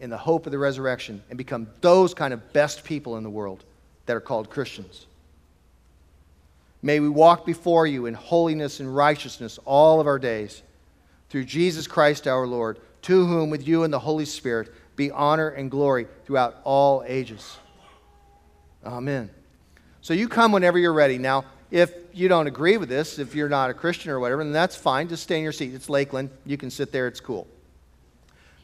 in 0.00 0.10
the 0.10 0.16
hope 0.16 0.46
of 0.46 0.52
the 0.52 0.58
resurrection 0.58 1.22
and 1.28 1.36
become 1.36 1.68
those 1.80 2.14
kind 2.14 2.32
of 2.32 2.52
best 2.52 2.84
people 2.84 3.16
in 3.16 3.22
the 3.22 3.30
world 3.30 3.64
that 4.06 4.16
are 4.16 4.20
called 4.20 4.50
Christians. 4.50 5.06
May 6.82 7.00
we 7.00 7.08
walk 7.08 7.44
before 7.44 7.86
you 7.86 8.06
in 8.06 8.14
holiness 8.14 8.80
and 8.80 8.94
righteousness 8.94 9.58
all 9.64 10.00
of 10.00 10.06
our 10.06 10.18
days 10.18 10.62
through 11.28 11.44
Jesus 11.44 11.86
Christ 11.86 12.26
our 12.26 12.46
Lord, 12.46 12.78
to 13.02 13.26
whom, 13.26 13.50
with 13.50 13.66
you 13.66 13.82
and 13.82 13.92
the 13.92 13.98
Holy 13.98 14.24
Spirit, 14.24 14.72
be 14.96 15.10
honor 15.10 15.48
and 15.48 15.70
glory 15.70 16.06
throughout 16.24 16.56
all 16.64 17.04
ages. 17.06 17.56
Amen. 18.84 19.30
So 20.00 20.14
you 20.14 20.28
come 20.28 20.52
whenever 20.52 20.78
you're 20.78 20.92
ready. 20.92 21.18
Now, 21.18 21.44
if 21.70 21.92
you 22.12 22.28
don't 22.28 22.46
agree 22.46 22.76
with 22.76 22.88
this, 22.88 23.18
if 23.18 23.34
you're 23.34 23.48
not 23.48 23.70
a 23.70 23.74
Christian 23.74 24.10
or 24.10 24.20
whatever, 24.20 24.42
then 24.42 24.52
that's 24.52 24.76
fine. 24.76 25.08
Just 25.08 25.24
stay 25.24 25.36
in 25.36 25.42
your 25.42 25.52
seat. 25.52 25.74
It's 25.74 25.90
Lakeland. 25.90 26.30
You 26.46 26.56
can 26.56 26.70
sit 26.70 26.92
there, 26.92 27.06
it's 27.06 27.20
cool. 27.20 27.46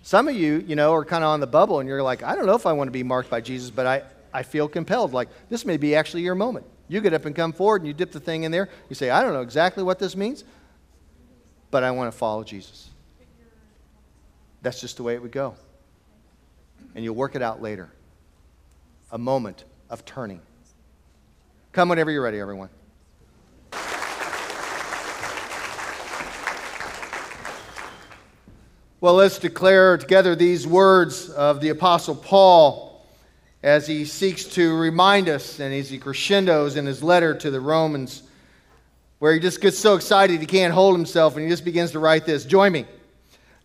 Some 0.05 0.29
of 0.29 0.37
you, 0.37 0.63
you 0.67 0.77
know, 0.77 0.93
are 0.93 1.03
kind 1.03 1.25
of 1.25 1.29
on 1.31 1.41
the 1.41 1.47
bubble 1.47 1.81
and 1.81 1.89
you're 1.89 2.03
like, 2.03 2.23
I 2.23 2.35
don't 2.35 2.45
know 2.45 2.55
if 2.55 2.67
I 2.67 2.75
want 2.75 2.89
to 2.89 2.93
be 2.93 3.03
marked 3.03 3.31
by 3.31 3.41
Jesus, 3.41 3.71
but 3.71 3.87
I, 3.87 4.03
I 4.35 4.43
feel 4.43 4.69
compelled. 4.69 5.15
Like, 5.15 5.31
this 5.49 5.65
may 5.65 5.79
be 5.79 5.95
actually 5.95 6.21
your 6.21 6.35
moment. 6.35 6.67
You 6.89 7.01
get 7.01 7.15
up 7.15 7.25
and 7.25 7.35
come 7.35 7.55
forward 7.55 7.81
and 7.81 7.89
you 7.89 7.95
dip 7.95 8.13
the 8.13 8.21
thing 8.21 8.43
in 8.43 8.53
there. 8.53 8.69
You 8.91 8.97
say, 8.97 9.09
I 9.09 9.23
don't 9.23 9.33
know 9.33 9.41
exactly 9.41 9.83
what 9.83 9.99
this 9.99 10.15
means, 10.15 10.45
but 11.71 11.83
I 11.83 11.91
want 11.93 12.13
to 12.13 12.19
follow 12.19 12.45
Jesus. 12.45 12.91
That's 14.61 14.79
just 14.79 14.99
the 14.99 15.03
way 15.05 15.15
it 15.15 15.23
would 15.23 15.33
go. 15.33 15.55
And 16.95 17.03
you'll 17.03 17.15
work 17.15 17.35
it 17.35 17.41
out 17.41 17.63
later. 17.63 17.89
A 19.11 19.17
moment 19.17 19.65
of 19.89 20.05
turning. 20.05 20.43
Come 21.73 21.89
whenever 21.89 22.11
you're 22.11 22.23
ready, 22.23 22.41
everyone. 22.41 22.69
Well, 29.05 29.17
let's 29.17 29.39
declare 29.39 29.99
together 29.99 30.35
these 30.35 30.67
words 30.67 31.29
of 31.29 31.61
the 31.61 31.69
Apostle 31.69 32.15
Paul 32.15 33.05
as 33.63 33.87
he 33.87 34.07
seeks 34.07 34.45
to 34.45 34.75
remind 34.79 35.29
us 35.29 35.61
and 35.61 35.75
as 35.75 35.91
he 35.91 35.99
crescendos 35.99 36.77
in 36.77 36.87
his 36.87 37.03
letter 37.03 37.35
to 37.35 37.51
the 37.51 37.61
Romans, 37.61 38.23
where 39.19 39.35
he 39.35 39.41
just 39.41 39.61
gets 39.61 39.79
so 39.79 39.95
excited 39.95 40.41
he 40.41 40.47
can't 40.47 40.73
hold 40.73 40.97
himself 40.97 41.37
and 41.37 41.45
he 41.45 41.51
just 41.51 41.67
begins 41.67 41.91
to 41.91 41.99
write 41.99 42.25
this 42.25 42.47
Join 42.47 42.73
me. 42.73 42.87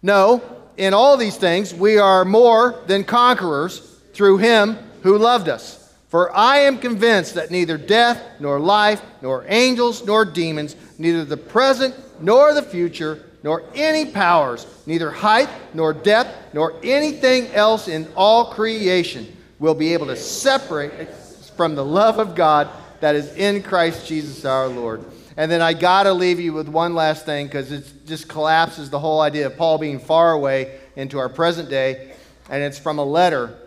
No, 0.01 0.43
in 0.75 0.93
all 0.93 1.15
these 1.15 1.37
things 1.37 1.73
we 1.73 1.97
are 1.97 2.25
more 2.25 2.83
than 2.87 3.05
conquerors 3.05 3.79
through 4.11 4.39
him 4.39 4.77
who 5.03 5.17
loved 5.17 5.47
us. 5.47 5.95
For 6.09 6.35
I 6.35 6.57
am 6.57 6.79
convinced 6.79 7.35
that 7.35 7.49
neither 7.49 7.77
death, 7.77 8.21
nor 8.41 8.59
life, 8.59 9.01
nor 9.21 9.45
angels, 9.47 10.05
nor 10.05 10.25
demons, 10.25 10.75
neither 10.97 11.23
the 11.23 11.37
present 11.37 11.95
nor 12.21 12.53
the 12.53 12.61
future, 12.61 13.28
nor 13.43 13.63
any 13.73 14.05
powers, 14.11 14.65
neither 14.85 15.11
height 15.11 15.49
nor 15.73 15.93
depth, 15.93 16.53
nor 16.53 16.75
anything 16.83 17.47
else 17.47 17.87
in 17.87 18.07
all 18.15 18.53
creation 18.53 19.35
will 19.59 19.75
be 19.75 19.93
able 19.93 20.07
to 20.07 20.15
separate 20.15 21.09
from 21.55 21.75
the 21.75 21.85
love 21.85 22.19
of 22.19 22.35
God 22.35 22.69
that 22.99 23.15
is 23.15 23.33
in 23.35 23.63
Christ 23.63 24.07
Jesus 24.07 24.45
our 24.45 24.67
Lord. 24.67 25.03
And 25.37 25.49
then 25.49 25.61
I 25.61 25.73
got 25.73 26.03
to 26.03 26.13
leave 26.13 26.39
you 26.39 26.51
with 26.51 26.67
one 26.67 26.95
last 26.95 27.25
thing 27.25 27.47
because 27.47 27.71
it 27.71 28.05
just 28.05 28.27
collapses 28.27 28.89
the 28.89 28.99
whole 28.99 29.21
idea 29.21 29.47
of 29.47 29.55
Paul 29.55 29.77
being 29.77 29.99
far 29.99 30.33
away 30.33 30.79
into 30.97 31.17
our 31.17 31.29
present 31.29 31.69
day. 31.69 32.13
And 32.49 32.61
it's 32.61 32.79
from 32.79 32.99
a 32.99 33.05
letter 33.05 33.57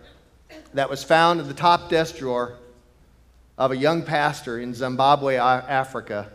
that 0.75 0.91
was 0.91 1.03
found 1.03 1.41
in 1.41 1.49
the 1.49 1.55
top 1.55 1.89
desk 1.89 2.17
drawer 2.17 2.59
of 3.57 3.71
a 3.71 3.77
young 3.77 4.03
pastor 4.03 4.59
in 4.59 4.75
Zimbabwe, 4.75 5.37
Africa, 5.37 6.31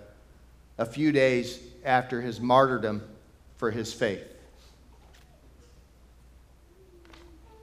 a 0.77 0.85
few 0.85 1.11
days 1.11 1.59
after 1.83 2.21
his 2.21 2.39
martyrdom 2.39 3.03
for 3.57 3.71
his 3.71 3.93
faith. 3.93 4.23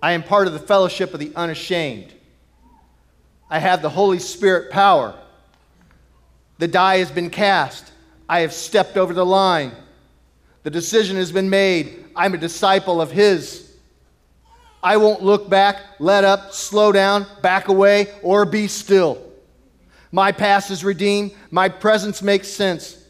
I 0.03 0.13
am 0.13 0.23
part 0.23 0.47
of 0.47 0.53
the 0.53 0.59
fellowship 0.59 1.15
of 1.15 1.21
the 1.21 1.33
unashamed. 1.35 2.13
I 3.49 3.59
have 3.59 3.81
the 3.81 3.89
Holy 3.89 4.19
Spirit 4.19 4.71
power. 4.71 5.19
The 6.59 6.69
die 6.69 6.99
has 6.99 7.11
been 7.11 7.31
cast. 7.31 7.91
I 8.29 8.41
have 8.41 8.53
stepped 8.53 8.97
over 8.97 9.15
the 9.15 9.25
line. 9.25 9.73
The 10.63 10.71
decision 10.71 11.17
has 11.17 11.33
been 11.33 11.51
made. 11.51 12.05
I'm 12.17 12.35
a 12.35 12.39
disciple 12.39 13.01
of 13.01 13.11
His. 13.11 13.73
I 14.83 14.99
won't 14.99 15.23
look 15.23 15.49
back, 15.49 15.77
let 15.99 16.25
up, 16.25 16.53
slow 16.53 16.93
down, 16.93 17.27
back 17.41 17.69
away, 17.69 18.09
or 18.23 18.45
be 18.45 18.69
still. 18.69 19.23
My 20.13 20.31
past 20.33 20.71
is 20.71 20.85
redeemed. 20.85 21.33
My 21.51 21.69
presence 21.69 22.23
makes 22.23 22.49
sense. 22.49 23.04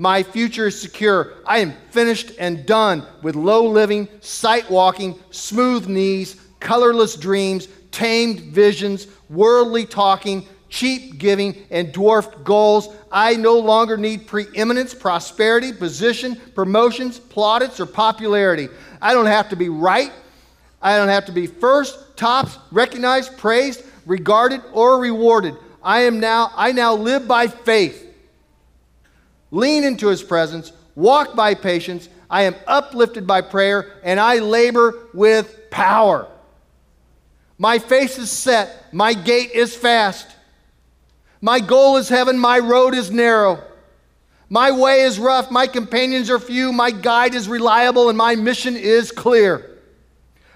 My 0.00 0.22
future 0.22 0.68
is 0.68 0.80
secure. 0.80 1.34
I 1.44 1.58
am 1.58 1.74
finished 1.90 2.32
and 2.38 2.64
done 2.64 3.06
with 3.20 3.36
low 3.36 3.66
living, 3.66 4.08
sight 4.20 4.70
walking, 4.70 5.20
smooth 5.30 5.88
knees, 5.88 6.40
colorless 6.58 7.16
dreams, 7.16 7.68
tamed 7.90 8.40
visions, 8.40 9.08
worldly 9.28 9.84
talking, 9.84 10.48
cheap 10.70 11.18
giving, 11.18 11.54
and 11.70 11.92
dwarfed 11.92 12.44
goals. 12.44 12.88
I 13.12 13.36
no 13.36 13.58
longer 13.58 13.98
need 13.98 14.26
preeminence, 14.26 14.94
prosperity, 14.94 15.70
position, 15.70 16.36
promotions, 16.54 17.18
plaudits, 17.18 17.78
or 17.78 17.84
popularity. 17.84 18.68
I 19.02 19.12
don't 19.12 19.26
have 19.26 19.50
to 19.50 19.56
be 19.56 19.68
right. 19.68 20.12
I 20.80 20.96
don't 20.96 21.08
have 21.08 21.26
to 21.26 21.32
be 21.32 21.46
first, 21.46 22.16
tops, 22.16 22.56
recognized, 22.72 23.36
praised, 23.36 23.82
regarded, 24.06 24.62
or 24.72 24.98
rewarded. 24.98 25.56
I 25.82 26.04
am 26.04 26.20
now, 26.20 26.52
I 26.56 26.72
now 26.72 26.94
live 26.94 27.28
by 27.28 27.48
faith 27.48 28.06
lean 29.50 29.84
into 29.84 30.08
his 30.08 30.22
presence, 30.22 30.72
walk 30.94 31.34
by 31.34 31.54
patience. 31.54 32.08
I 32.28 32.42
am 32.42 32.54
uplifted 32.66 33.26
by 33.26 33.40
prayer, 33.40 33.92
and 34.02 34.20
I 34.20 34.38
labor 34.38 34.94
with 35.12 35.70
power. 35.70 36.28
My 37.58 37.78
face 37.78 38.18
is 38.18 38.30
set, 38.30 38.92
my 38.92 39.12
gait 39.12 39.50
is 39.50 39.74
fast. 39.74 40.26
My 41.40 41.58
goal 41.60 41.96
is 41.96 42.08
heaven, 42.08 42.38
my 42.38 42.58
road 42.58 42.94
is 42.94 43.10
narrow. 43.10 43.62
My 44.48 44.70
way 44.72 45.02
is 45.02 45.18
rough, 45.18 45.50
my 45.50 45.66
companions 45.66 46.30
are 46.30 46.38
few, 46.38 46.72
my 46.72 46.90
guide 46.90 47.34
is 47.34 47.48
reliable, 47.48 48.08
and 48.08 48.18
my 48.18 48.34
mission 48.34 48.76
is 48.76 49.12
clear. 49.12 49.78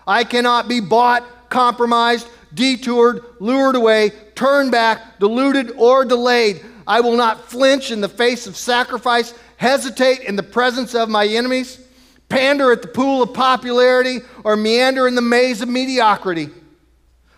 I 0.07 0.25
cannot 0.25 0.69
be 0.69 0.81
bought, 0.81 1.49
compromised, 1.49 2.29
detoured, 2.53 3.25
lured 3.39 3.77
away, 3.77 4.11
turned 4.35 4.73
back, 4.73 5.19
deluded, 5.21 5.73
or 5.77 6.05
delayed. 6.05 6.65
I 6.87 7.01
will 7.01 7.16
not 7.16 7.44
flinch 7.44 7.90
in 7.90 8.01
the 8.01 8.09
face 8.09 8.47
of 8.47 8.57
sacrifice, 8.57 9.35
hesitate 9.57 10.20
in 10.20 10.37
the 10.37 10.42
presence 10.42 10.94
of 10.94 11.09
my 11.09 11.27
enemies, 11.27 11.81
pander 12.29 12.73
at 12.73 12.83
the 12.83 12.88
pool 12.88 13.23
of 13.23 13.35
popularity, 13.35 14.20
or 14.44 14.57
meander 14.57 15.07
in 15.07 15.14
the 15.14 15.23
maze 15.23 15.62
of 15.62 15.68
mediocrity. 15.68 16.51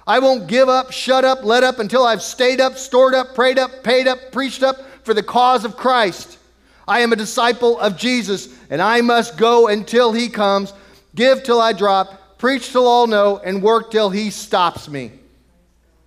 I 0.06 0.20
won't 0.20 0.46
give 0.46 0.68
up, 0.68 0.92
shut 0.92 1.24
up, 1.24 1.44
let 1.44 1.64
up 1.64 1.78
until 1.80 2.06
I've 2.06 2.22
stayed 2.22 2.60
up, 2.60 2.78
stored 2.78 3.14
up, 3.14 3.34
prayed 3.34 3.58
up, 3.58 3.82
paid 3.82 4.06
up, 4.06 4.30
preached 4.30 4.62
up 4.62 4.76
for 5.02 5.14
the 5.14 5.22
cause 5.22 5.64
of 5.64 5.76
Christ. 5.76 6.38
I 6.86 7.00
am 7.00 7.12
a 7.12 7.16
disciple 7.16 7.78
of 7.80 7.96
Jesus, 7.96 8.56
and 8.70 8.80
I 8.80 9.00
must 9.00 9.36
go 9.36 9.66
until 9.66 10.12
he 10.12 10.28
comes, 10.28 10.72
give 11.14 11.42
till 11.42 11.60
I 11.60 11.72
drop, 11.72 12.38
preach 12.38 12.70
till 12.70 12.86
all 12.86 13.08
know, 13.08 13.38
and 13.38 13.62
work 13.62 13.90
till 13.90 14.10
he 14.10 14.30
stops 14.30 14.88
me. 14.88 15.10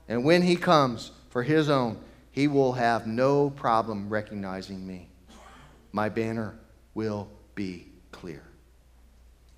And 0.07 0.23
when 0.23 0.41
he 0.41 0.55
comes 0.55 1.11
for 1.29 1.43
his 1.43 1.69
own, 1.69 1.97
he 2.39 2.47
will 2.47 2.71
have 2.71 3.05
no 3.05 3.49
problem 3.49 4.07
recognizing 4.07 4.87
me. 4.87 5.09
My 5.91 6.07
banner 6.07 6.57
will 6.93 7.27
be 7.53 7.87
clear. 8.13 8.41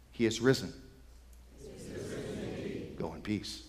He 0.09 0.25
is 0.25 0.41
risen. 0.41 0.73
He 1.59 1.67
risen 1.93 2.95
Go 2.97 3.13
in 3.13 3.21
peace. 3.21 3.67